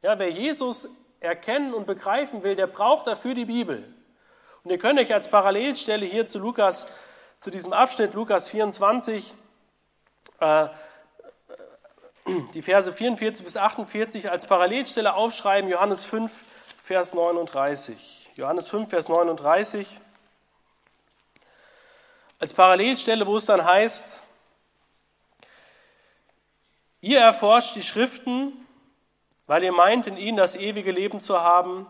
Ja, 0.00 0.18
wer 0.18 0.30
Jesus 0.30 0.88
erkennen 1.20 1.74
und 1.74 1.86
begreifen 1.86 2.42
will, 2.42 2.56
der 2.56 2.68
braucht 2.68 3.06
dafür 3.06 3.34
die 3.34 3.44
Bibel. 3.44 3.94
Und 4.62 4.70
ihr 4.70 4.78
könnt 4.78 4.98
euch 4.98 5.12
als 5.12 5.28
Parallelstelle 5.28 6.06
hier 6.06 6.24
zu 6.24 6.38
Lukas, 6.38 6.86
zu 7.42 7.50
diesem 7.50 7.74
Abschnitt 7.74 8.14
Lukas 8.14 8.48
24, 8.48 9.34
äh, 10.40 10.68
die 12.54 12.62
Verse 12.62 12.92
44 12.92 13.44
bis 13.44 13.56
48 13.56 14.30
als 14.30 14.46
Parallelstelle 14.46 15.14
aufschreiben, 15.14 15.70
Johannes 15.70 16.04
5, 16.04 16.32
Vers 16.82 17.14
39. 17.14 18.30
Johannes 18.34 18.68
5, 18.68 18.88
Vers 18.88 19.08
39. 19.08 20.00
Als 22.38 22.52
Parallelstelle, 22.52 23.26
wo 23.26 23.36
es 23.36 23.46
dann 23.46 23.64
heißt, 23.64 24.22
ihr 27.00 27.20
erforscht 27.20 27.76
die 27.76 27.82
Schriften, 27.82 28.52
weil 29.46 29.62
ihr 29.62 29.72
meint, 29.72 30.06
in 30.06 30.16
ihnen 30.16 30.36
das 30.36 30.56
ewige 30.56 30.92
Leben 30.92 31.20
zu 31.20 31.40
haben. 31.40 31.86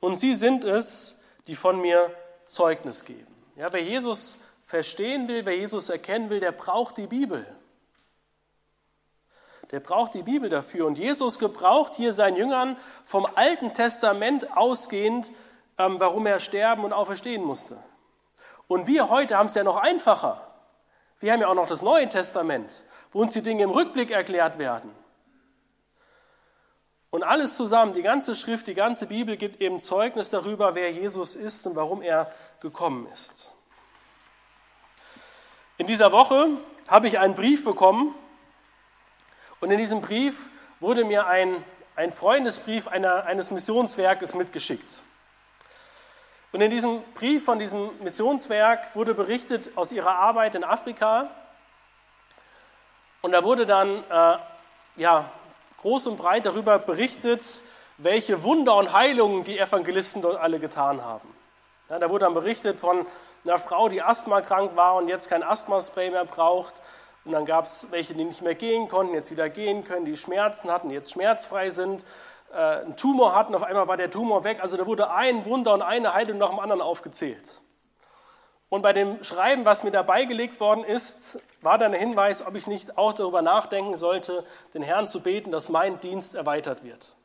Und 0.00 0.16
sie 0.16 0.34
sind 0.34 0.64
es, 0.64 1.20
die 1.46 1.56
von 1.56 1.80
mir 1.80 2.14
Zeugnis 2.46 3.04
geben. 3.04 3.26
Ja, 3.56 3.72
wer 3.72 3.82
Jesus 3.82 4.40
verstehen 4.70 5.26
will, 5.26 5.46
wer 5.46 5.56
Jesus 5.56 5.88
erkennen 5.88 6.30
will, 6.30 6.38
der 6.38 6.52
braucht 6.52 6.96
die 6.96 7.08
Bibel. 7.08 7.44
Der 9.72 9.80
braucht 9.80 10.14
die 10.14 10.22
Bibel 10.22 10.48
dafür. 10.48 10.86
Und 10.86 10.96
Jesus 10.96 11.40
gebraucht 11.40 11.96
hier 11.96 12.12
seinen 12.12 12.36
Jüngern 12.36 12.76
vom 13.04 13.26
Alten 13.34 13.74
Testament 13.74 14.56
ausgehend, 14.56 15.32
ähm, 15.76 15.98
warum 15.98 16.24
er 16.24 16.38
sterben 16.38 16.84
und 16.84 16.92
auferstehen 16.92 17.42
musste. 17.42 17.78
Und 18.68 18.86
wir 18.86 19.10
heute 19.10 19.36
haben 19.36 19.48
es 19.48 19.56
ja 19.56 19.64
noch 19.64 19.76
einfacher. 19.76 20.40
Wir 21.18 21.32
haben 21.32 21.40
ja 21.40 21.48
auch 21.48 21.54
noch 21.54 21.66
das 21.66 21.82
Neue 21.82 22.08
Testament, 22.08 22.84
wo 23.10 23.22
uns 23.22 23.32
die 23.32 23.42
Dinge 23.42 23.64
im 23.64 23.70
Rückblick 23.70 24.12
erklärt 24.12 24.58
werden. 24.58 24.94
Und 27.10 27.24
alles 27.24 27.56
zusammen, 27.56 27.92
die 27.92 28.02
ganze 28.02 28.36
Schrift, 28.36 28.68
die 28.68 28.74
ganze 28.74 29.06
Bibel 29.06 29.36
gibt 29.36 29.60
eben 29.60 29.80
Zeugnis 29.80 30.30
darüber, 30.30 30.76
wer 30.76 30.92
Jesus 30.92 31.34
ist 31.34 31.66
und 31.66 31.74
warum 31.74 32.02
er 32.02 32.32
gekommen 32.60 33.08
ist. 33.12 33.52
In 35.80 35.86
dieser 35.86 36.12
Woche 36.12 36.46
habe 36.88 37.08
ich 37.08 37.18
einen 37.18 37.34
Brief 37.34 37.64
bekommen 37.64 38.14
und 39.60 39.70
in 39.70 39.78
diesem 39.78 40.02
Brief 40.02 40.50
wurde 40.78 41.06
mir 41.06 41.26
ein, 41.26 41.64
ein 41.96 42.12
Freundesbrief 42.12 42.86
einer, 42.86 43.24
eines 43.24 43.50
Missionswerkes 43.50 44.34
mitgeschickt. 44.34 45.00
Und 46.52 46.60
in 46.60 46.70
diesem 46.70 47.02
Brief 47.14 47.46
von 47.46 47.58
diesem 47.58 47.88
Missionswerk 48.02 48.94
wurde 48.94 49.14
berichtet 49.14 49.70
aus 49.74 49.90
ihrer 49.90 50.16
Arbeit 50.16 50.54
in 50.54 50.64
Afrika. 50.64 51.30
Und 53.22 53.32
da 53.32 53.42
wurde 53.42 53.64
dann 53.64 54.04
äh, 54.10 54.36
ja, 54.96 55.32
groß 55.78 56.08
und 56.08 56.18
breit 56.18 56.44
darüber 56.44 56.78
berichtet, 56.78 57.42
welche 57.96 58.42
Wunder 58.42 58.76
und 58.76 58.92
Heilungen 58.92 59.44
die 59.44 59.58
Evangelisten 59.58 60.20
dort 60.20 60.38
alle 60.38 60.58
getan 60.58 61.02
haben. 61.02 61.34
Ja, 61.88 61.98
da 61.98 62.10
wurde 62.10 62.26
dann 62.26 62.34
berichtet 62.34 62.78
von 62.78 63.06
einer 63.44 63.58
Frau, 63.58 63.88
die 63.88 64.02
asthmakrank 64.02 64.76
war 64.76 64.96
und 64.96 65.08
jetzt 65.08 65.28
kein 65.28 65.42
Asthmaspray 65.42 66.10
mehr 66.10 66.24
braucht. 66.24 66.74
Und 67.24 67.32
dann 67.32 67.44
gab 67.44 67.66
es 67.66 67.90
welche, 67.90 68.14
die 68.14 68.24
nicht 68.24 68.42
mehr 68.42 68.54
gehen 68.54 68.88
konnten, 68.88 69.14
jetzt 69.14 69.30
wieder 69.30 69.48
gehen 69.48 69.84
können, 69.84 70.04
die 70.04 70.16
Schmerzen 70.16 70.70
hatten, 70.70 70.90
jetzt 70.90 71.12
schmerzfrei 71.12 71.70
sind, 71.70 72.04
äh, 72.52 72.56
einen 72.56 72.96
Tumor 72.96 73.34
hatten, 73.34 73.54
auf 73.54 73.62
einmal 73.62 73.88
war 73.88 73.96
der 73.96 74.10
Tumor 74.10 74.44
weg. 74.44 74.58
Also 74.62 74.76
da 74.76 74.86
wurde 74.86 75.10
ein 75.10 75.44
Wunder 75.44 75.74
und 75.74 75.82
eine 75.82 76.14
Heilung 76.14 76.38
nach 76.38 76.50
dem 76.50 76.58
anderen 76.58 76.80
aufgezählt. 76.80 77.60
Und 78.70 78.82
bei 78.82 78.92
dem 78.92 79.22
Schreiben, 79.24 79.64
was 79.64 79.82
mir 79.82 79.90
dabei 79.90 80.24
gelegt 80.24 80.60
worden 80.60 80.84
ist, 80.84 81.40
war 81.60 81.76
dann 81.76 81.90
der 81.90 82.00
Hinweis, 82.00 82.46
ob 82.46 82.54
ich 82.54 82.68
nicht 82.68 82.96
auch 82.96 83.12
darüber 83.12 83.42
nachdenken 83.42 83.96
sollte, 83.96 84.44
den 84.74 84.82
Herrn 84.82 85.08
zu 85.08 85.22
beten, 85.22 85.50
dass 85.50 85.68
mein 85.68 85.98
Dienst 86.00 86.36
erweitert 86.36 86.84
wird. 86.84 87.16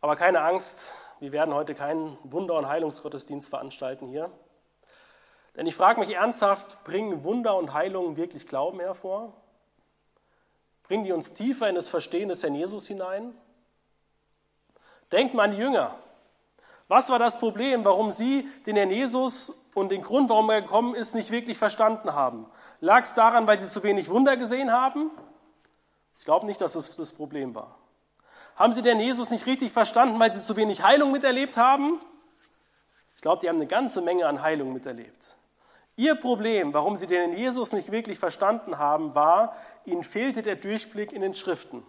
Aber 0.00 0.16
keine 0.16 0.42
Angst, 0.42 1.01
wir 1.22 1.30
werden 1.30 1.54
heute 1.54 1.76
keinen 1.76 2.18
Wunder- 2.24 2.54
und 2.54 2.66
Heilungsgottesdienst 2.66 3.48
veranstalten 3.48 4.08
hier. 4.08 4.28
Denn 5.54 5.68
ich 5.68 5.74
frage 5.76 6.00
mich 6.00 6.12
ernsthaft, 6.12 6.82
bringen 6.82 7.22
Wunder 7.22 7.54
und 7.56 7.72
Heilungen 7.72 8.16
wirklich 8.16 8.48
Glauben 8.48 8.80
hervor? 8.80 9.32
Bringen 10.82 11.04
die 11.04 11.12
uns 11.12 11.32
tiefer 11.32 11.68
in 11.68 11.76
das 11.76 11.86
Verstehen 11.86 12.28
des 12.28 12.42
Herrn 12.42 12.56
Jesus 12.56 12.88
hinein? 12.88 13.36
Denkt 15.12 15.32
mal 15.34 15.44
an 15.44 15.52
die 15.52 15.58
Jünger. 15.58 15.94
Was 16.88 17.08
war 17.08 17.20
das 17.20 17.38
Problem, 17.38 17.84
warum 17.84 18.10
sie 18.10 18.48
den 18.66 18.74
Herrn 18.74 18.90
Jesus 18.90 19.68
und 19.74 19.92
den 19.92 20.02
Grund, 20.02 20.28
warum 20.28 20.50
er 20.50 20.62
gekommen 20.62 20.96
ist, 20.96 21.14
nicht 21.14 21.30
wirklich 21.30 21.56
verstanden 21.56 22.14
haben? 22.14 22.46
Lag 22.80 23.04
es 23.04 23.14
daran, 23.14 23.46
weil 23.46 23.60
sie 23.60 23.70
zu 23.70 23.84
wenig 23.84 24.10
Wunder 24.10 24.36
gesehen 24.36 24.72
haben? 24.72 25.12
Ich 26.18 26.24
glaube 26.24 26.46
nicht, 26.46 26.60
dass 26.60 26.74
es 26.74 26.96
das 26.96 27.12
Problem 27.12 27.54
war. 27.54 27.78
Haben 28.56 28.74
sie 28.74 28.82
den 28.82 29.00
Jesus 29.00 29.30
nicht 29.30 29.46
richtig 29.46 29.72
verstanden, 29.72 30.18
weil 30.20 30.32
sie 30.32 30.44
zu 30.44 30.56
wenig 30.56 30.82
Heilung 30.82 31.10
miterlebt 31.10 31.56
haben? 31.56 32.00
Ich 33.14 33.22
glaube, 33.22 33.40
die 33.40 33.48
haben 33.48 33.56
eine 33.56 33.66
ganze 33.66 34.00
Menge 34.00 34.26
an 34.26 34.42
Heilung 34.42 34.72
miterlebt. 34.72 35.36
Ihr 35.96 36.14
Problem, 36.14 36.72
warum 36.72 36.96
sie 36.96 37.06
den 37.06 37.36
Jesus 37.36 37.72
nicht 37.72 37.92
wirklich 37.92 38.18
verstanden 38.18 38.78
haben, 38.78 39.14
war, 39.14 39.56
ihnen 39.84 40.02
fehlte 40.02 40.42
der 40.42 40.56
Durchblick 40.56 41.12
in 41.12 41.22
den 41.22 41.34
Schriften. 41.34 41.84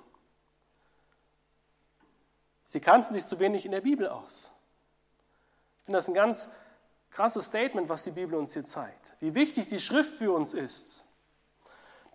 Sie 2.63 2.79
kannten 2.79 3.13
sich 3.13 3.25
zu 3.25 3.39
wenig 3.39 3.65
in 3.65 3.71
der 3.71 3.81
Bibel 3.81 4.07
aus. 4.07 4.51
Ich 5.79 5.85
finde 5.85 5.97
das 5.97 6.07
ein 6.07 6.13
ganz 6.13 6.49
krasses 7.11 7.45
Statement, 7.45 7.89
was 7.89 8.03
die 8.03 8.11
Bibel 8.11 8.35
uns 8.35 8.53
hier 8.53 8.65
zeigt. 8.65 9.13
Wie 9.19 9.35
wichtig 9.35 9.67
die 9.67 9.79
Schrift 9.79 10.17
für 10.17 10.33
uns 10.33 10.53
ist. 10.53 11.03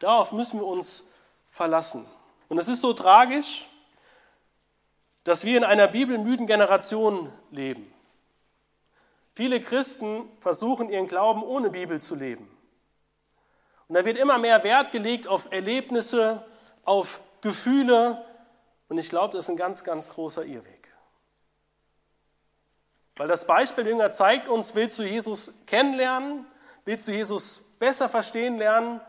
Darauf 0.01 0.33
müssen 0.33 0.61
wir 0.61 0.67
uns 0.67 1.05
verlassen. 1.51 2.07
Und 2.49 2.59
es 2.59 2.69
ist 2.69 2.81
so 2.81 2.93
tragisch, 2.93 3.69
dass 5.29 5.45
wir 5.45 5.59
in 5.59 5.65
einer 5.65 5.89
bibelmüden 5.89 6.47
Generation 6.47 7.31
leben. 7.51 7.93
Viele 9.35 9.61
Christen 9.61 10.25
versuchen 10.39 10.89
ihren 10.89 11.07
Glauben 11.07 11.43
ohne 11.43 11.71
Bibel 11.71 12.01
zu 12.01 12.15
leben. 12.15 12.49
Und 13.89 13.95
da 13.95 14.05
wird 14.07 14.17
immer 14.17 14.39
mehr 14.39 14.65
Wert 14.65 14.91
gelegt 14.91 15.27
auf 15.29 15.53
Erlebnisse, 15.53 16.45
auf 16.83 17.21
Gefühle. 17.43 18.25
Und 18.89 18.97
ich 18.97 19.11
glaube, 19.11 19.37
das 19.37 19.45
ist 19.45 19.51
ein 19.51 19.57
ganz, 19.59 19.85
ganz 19.85 20.09
großer 20.09 20.45
Irrweg. 20.45 20.89
Weil 23.17 23.29
das 23.29 23.47
Beispiel 23.47 23.87
Jünger 23.87 24.11
zeigt 24.11 24.49
uns, 24.49 24.75
willst 24.75 24.99
du 24.99 25.03
Jesus 25.03 25.67
kennenlernen, 25.67 26.47
willst 26.87 27.07
du 27.07 27.13
Jesus 27.13 27.77
besser 27.79 28.09
verstehen 28.09 28.57
lernen, 28.57 29.03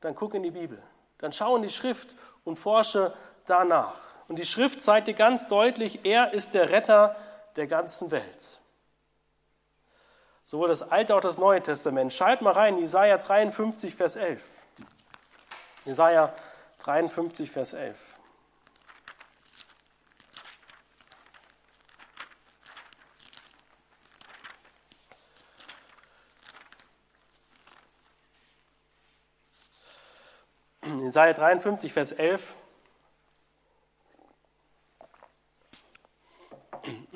dann 0.00 0.16
guck 0.16 0.34
in 0.34 0.42
die 0.42 0.50
Bibel. 0.50 0.82
Dann 1.18 1.32
schau 1.32 1.54
in 1.54 1.62
die 1.62 1.70
Schrift 1.70 2.16
und 2.42 2.56
forsche 2.56 3.14
danach. 3.46 4.11
Und 4.32 4.38
die 4.38 4.46
Schrift 4.46 4.80
zeigt 4.80 5.08
dir 5.08 5.12
ganz 5.12 5.46
deutlich, 5.46 6.06
er 6.06 6.32
ist 6.32 6.54
der 6.54 6.70
Retter 6.70 7.14
der 7.56 7.66
ganzen 7.66 8.10
Welt. 8.10 8.62
Sowohl 10.42 10.68
das 10.68 10.80
Alte 10.80 11.14
auch 11.14 11.20
das 11.20 11.36
Neue 11.36 11.62
Testament. 11.62 12.14
Schalt 12.14 12.40
mal 12.40 12.54
rein, 12.54 12.78
Jesaja 12.78 13.18
53, 13.18 13.94
Vers 13.94 14.16
11. 14.16 14.42
Jesaja 15.84 16.34
53, 16.78 17.50
Vers 17.50 17.74
11. 17.74 18.00
Jesaja 31.02 31.34
53, 31.34 31.92
Vers 31.92 32.12
11. 32.12 32.56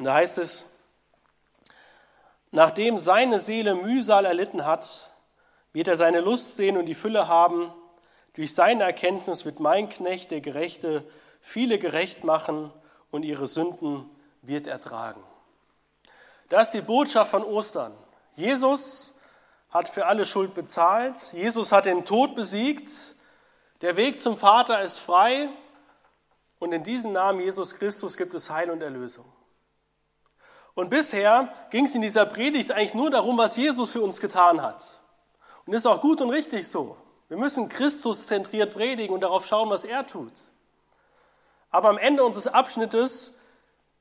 Und 0.06 0.10
da 0.10 0.18
heißt 0.18 0.38
es, 0.38 0.64
nachdem 2.52 2.96
seine 2.96 3.40
Seele 3.40 3.74
Mühsal 3.74 4.24
erlitten 4.24 4.64
hat, 4.64 5.10
wird 5.72 5.88
er 5.88 5.96
seine 5.96 6.20
Lust 6.20 6.54
sehen 6.54 6.76
und 6.76 6.86
die 6.86 6.94
Fülle 6.94 7.26
haben. 7.26 7.72
Durch 8.34 8.54
seine 8.54 8.84
Erkenntnis 8.84 9.44
wird 9.44 9.58
mein 9.58 9.88
Knecht, 9.88 10.30
der 10.30 10.40
Gerechte, 10.40 11.02
viele 11.40 11.80
gerecht 11.80 12.22
machen 12.22 12.72
und 13.10 13.24
ihre 13.24 13.48
Sünden 13.48 14.08
wird 14.42 14.68
ertragen. 14.68 15.20
Das 16.50 16.68
ist 16.68 16.74
die 16.74 16.82
Botschaft 16.82 17.32
von 17.32 17.42
Ostern. 17.42 17.92
Jesus 18.36 19.18
hat 19.70 19.88
für 19.88 20.06
alle 20.06 20.24
Schuld 20.24 20.54
bezahlt. 20.54 21.16
Jesus 21.32 21.72
hat 21.72 21.86
den 21.86 22.04
Tod 22.04 22.36
besiegt. 22.36 22.92
Der 23.80 23.96
Weg 23.96 24.20
zum 24.20 24.38
Vater 24.38 24.82
ist 24.82 25.00
frei 25.00 25.48
und 26.60 26.70
in 26.70 26.84
diesem 26.84 27.12
Namen 27.12 27.40
Jesus 27.40 27.74
Christus 27.74 28.16
gibt 28.16 28.34
es 28.34 28.50
Heil 28.50 28.70
und 28.70 28.82
Erlösung. 28.82 29.24
Und 30.76 30.90
bisher 30.90 31.48
ging 31.70 31.86
es 31.86 31.94
in 31.94 32.02
dieser 32.02 32.26
Predigt 32.26 32.70
eigentlich 32.70 32.92
nur 32.92 33.10
darum, 33.10 33.38
was 33.38 33.56
Jesus 33.56 33.92
für 33.92 34.02
uns 34.02 34.20
getan 34.20 34.60
hat. 34.60 35.00
Und 35.64 35.72
das 35.72 35.82
ist 35.82 35.86
auch 35.86 36.02
gut 36.02 36.20
und 36.20 36.28
richtig 36.28 36.68
so. 36.68 36.98
Wir 37.28 37.38
müssen 37.38 37.70
Christus 37.70 38.26
zentriert 38.26 38.74
predigen 38.74 39.14
und 39.14 39.22
darauf 39.22 39.46
schauen, 39.46 39.70
was 39.70 39.86
er 39.86 40.06
tut. 40.06 40.34
Aber 41.70 41.88
am 41.88 41.96
Ende 41.96 42.22
unseres 42.22 42.46
Abschnittes, 42.46 43.38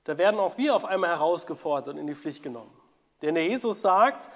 da 0.03 0.17
werden 0.17 0.37
auch 0.37 0.57
wir 0.57 0.75
auf 0.75 0.83
einmal 0.83 1.11
herausgefordert 1.11 1.95
und 1.95 1.97
in 1.97 2.07
die 2.07 2.13
Pflicht 2.13 2.43
genommen. 2.43 2.77
Denn 3.21 3.35
der 3.35 3.45
Jesus 3.45 3.81
sagt, 3.81 4.29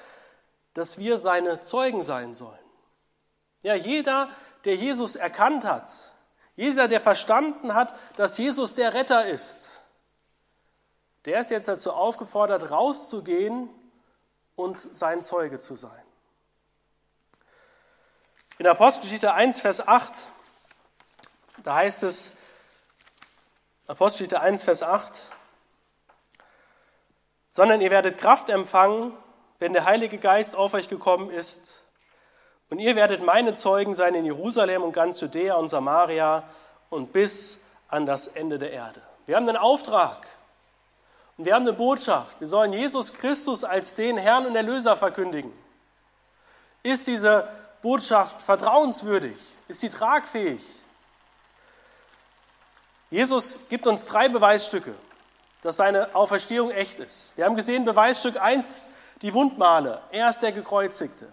dass 0.73 0.97
wir 0.97 1.17
seine 1.17 1.59
Zeugen 1.59 2.03
sein 2.03 2.35
sollen. 2.35 2.57
Ja, 3.63 3.75
jeder, 3.75 4.29
der 4.63 4.77
Jesus 4.77 5.17
erkannt 5.17 5.65
hat, 5.65 5.91
jeder, 6.55 6.87
der 6.87 7.01
verstanden 7.01 7.73
hat, 7.73 7.93
dass 8.15 8.37
Jesus 8.37 8.75
der 8.75 8.93
Retter 8.93 9.25
ist, 9.25 9.78
der 11.25 11.41
ist 11.41 11.51
jetzt 11.51 11.67
dazu 11.67 11.93
aufgefordert, 11.93 12.71
rauszugehen 12.71 13.69
und 14.55 14.79
sein 14.79 15.21
Zeuge 15.21 15.59
zu 15.59 15.75
sein. 15.75 16.03
In 18.57 18.63
der 18.63 18.73
Apostelgeschichte 18.73 19.33
1, 19.33 19.61
Vers 19.61 19.87
8, 19.87 20.31
da 21.63 21.75
heißt 21.75 22.03
es, 22.03 22.33
Apostelgeschichte 23.87 24.41
1, 24.41 24.63
Vers 24.63 24.83
8, 24.83 25.31
sondern 27.53 27.81
ihr 27.81 27.89
werdet 27.89 28.17
Kraft 28.17 28.49
empfangen, 28.49 29.13
wenn 29.59 29.73
der 29.73 29.85
Heilige 29.85 30.17
Geist 30.17 30.55
auf 30.55 30.73
euch 30.73 30.89
gekommen 30.89 31.29
ist 31.31 31.83
und 32.69 32.79
ihr 32.79 32.95
werdet 32.95 33.23
meine 33.23 33.55
Zeugen 33.55 33.95
sein 33.95 34.15
in 34.15 34.25
Jerusalem 34.25 34.83
und 34.83 34.93
ganz 34.93 35.19
Judäa 35.21 35.55
und 35.55 35.69
Samaria 35.69 36.43
und 36.89 37.11
bis 37.11 37.59
an 37.87 38.05
das 38.05 38.27
Ende 38.27 38.59
der 38.59 38.71
Erde. 38.71 39.01
Wir 39.25 39.35
haben 39.35 39.47
einen 39.47 39.57
Auftrag 39.57 40.27
und 41.39 41.45
wir 41.45 41.55
haben 41.55 41.63
eine 41.63 41.71
Botschaft. 41.71 42.41
Wir 42.41 42.47
sollen 42.47 42.73
Jesus 42.73 43.13
Christus 43.13 43.63
als 43.63 43.95
den 43.95 44.17
Herrn 44.17 44.45
und 44.45 44.57
Erlöser 44.57 44.97
verkündigen. 44.97 45.53
Ist 46.83 47.07
diese 47.07 47.47
Botschaft 47.81 48.41
vertrauenswürdig? 48.41 49.37
Ist 49.69 49.79
sie 49.79 49.89
tragfähig? 49.89 50.61
Jesus 53.09 53.57
gibt 53.69 53.87
uns 53.87 54.05
drei 54.05 54.27
Beweisstücke, 54.27 54.93
dass 55.61 55.77
seine 55.77 56.13
Auferstehung 56.13 56.71
echt 56.71 56.99
ist. 56.99 57.37
Wir 57.37 57.45
haben 57.45 57.55
gesehen, 57.55 57.85
Beweisstück 57.85 58.35
1, 58.35 58.89
die 59.21 59.33
Wundmale. 59.33 60.01
Er 60.11 60.29
ist 60.29 60.41
der 60.41 60.51
Gekreuzigte. 60.51 61.29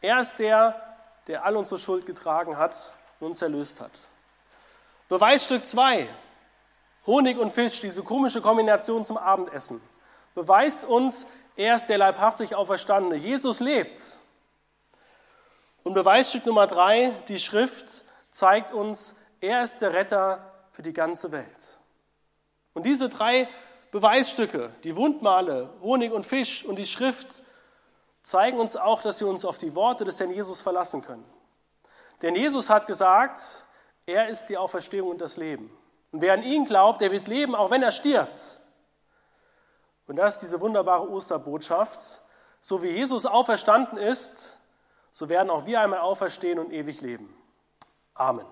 Er 0.00 0.18
ist 0.18 0.38
der, 0.38 0.80
der 1.26 1.44
all 1.44 1.56
unsere 1.56 1.78
Schuld 1.78 2.06
getragen 2.06 2.56
hat 2.56 2.74
und 3.20 3.26
uns 3.26 3.42
erlöst 3.42 3.82
hat. 3.82 3.92
Beweisstück 5.10 5.66
2, 5.66 6.08
Honig 7.06 7.38
und 7.38 7.52
Fisch, 7.52 7.80
diese 7.80 8.02
komische 8.02 8.40
Kombination 8.40 9.04
zum 9.04 9.16
Abendessen, 9.16 9.80
beweist 10.34 10.84
uns, 10.84 11.26
er 11.56 11.76
ist 11.76 11.86
der 11.86 11.98
leibhaftig 11.98 12.54
Auferstandene. 12.54 13.16
Jesus 13.16 13.60
lebt. 13.60 14.02
Und 15.84 15.94
Beweisstück 15.94 16.44
Nummer 16.44 16.66
3, 16.66 17.12
die 17.28 17.38
Schrift 17.38 18.04
zeigt 18.30 18.72
uns, 18.72 19.16
er 19.40 19.62
ist 19.62 19.78
der 19.78 19.94
Retter 19.94 20.52
für 20.70 20.82
die 20.82 20.92
ganze 20.92 21.32
Welt. 21.32 21.78
Und 22.74 22.84
diese 22.84 23.08
drei 23.08 23.48
Beweisstücke, 23.90 24.72
die 24.84 24.96
Wundmale, 24.96 25.70
Honig 25.80 26.12
und 26.12 26.26
Fisch 26.26 26.64
und 26.64 26.76
die 26.76 26.86
Schrift, 26.86 27.42
zeigen 28.22 28.58
uns 28.58 28.76
auch, 28.76 29.00
dass 29.00 29.20
wir 29.20 29.28
uns 29.28 29.44
auf 29.44 29.56
die 29.56 29.74
Worte 29.74 30.04
des 30.04 30.18
Herrn 30.20 30.32
Jesus 30.32 30.60
verlassen 30.60 31.02
können. 31.02 31.24
Denn 32.20 32.34
Jesus 32.34 32.68
hat 32.68 32.86
gesagt, 32.86 33.40
er 34.04 34.28
ist 34.28 34.46
die 34.46 34.58
Auferstehung 34.58 35.08
und 35.08 35.20
das 35.20 35.36
Leben. 35.36 35.70
Und 36.16 36.22
wer 36.22 36.32
an 36.32 36.44
ihn 36.44 36.64
glaubt, 36.64 37.02
der 37.02 37.12
wird 37.12 37.28
leben, 37.28 37.54
auch 37.54 37.70
wenn 37.70 37.82
er 37.82 37.92
stirbt. 37.92 38.58
Und 40.06 40.16
das 40.16 40.36
ist 40.36 40.44
diese 40.44 40.62
wunderbare 40.62 41.06
Osterbotschaft. 41.10 42.22
So 42.58 42.82
wie 42.82 42.88
Jesus 42.88 43.26
auferstanden 43.26 43.98
ist, 43.98 44.56
so 45.12 45.28
werden 45.28 45.50
auch 45.50 45.66
wir 45.66 45.78
einmal 45.78 45.98
auferstehen 45.98 46.58
und 46.58 46.72
ewig 46.72 47.02
leben. 47.02 47.36
Amen. 48.14 48.46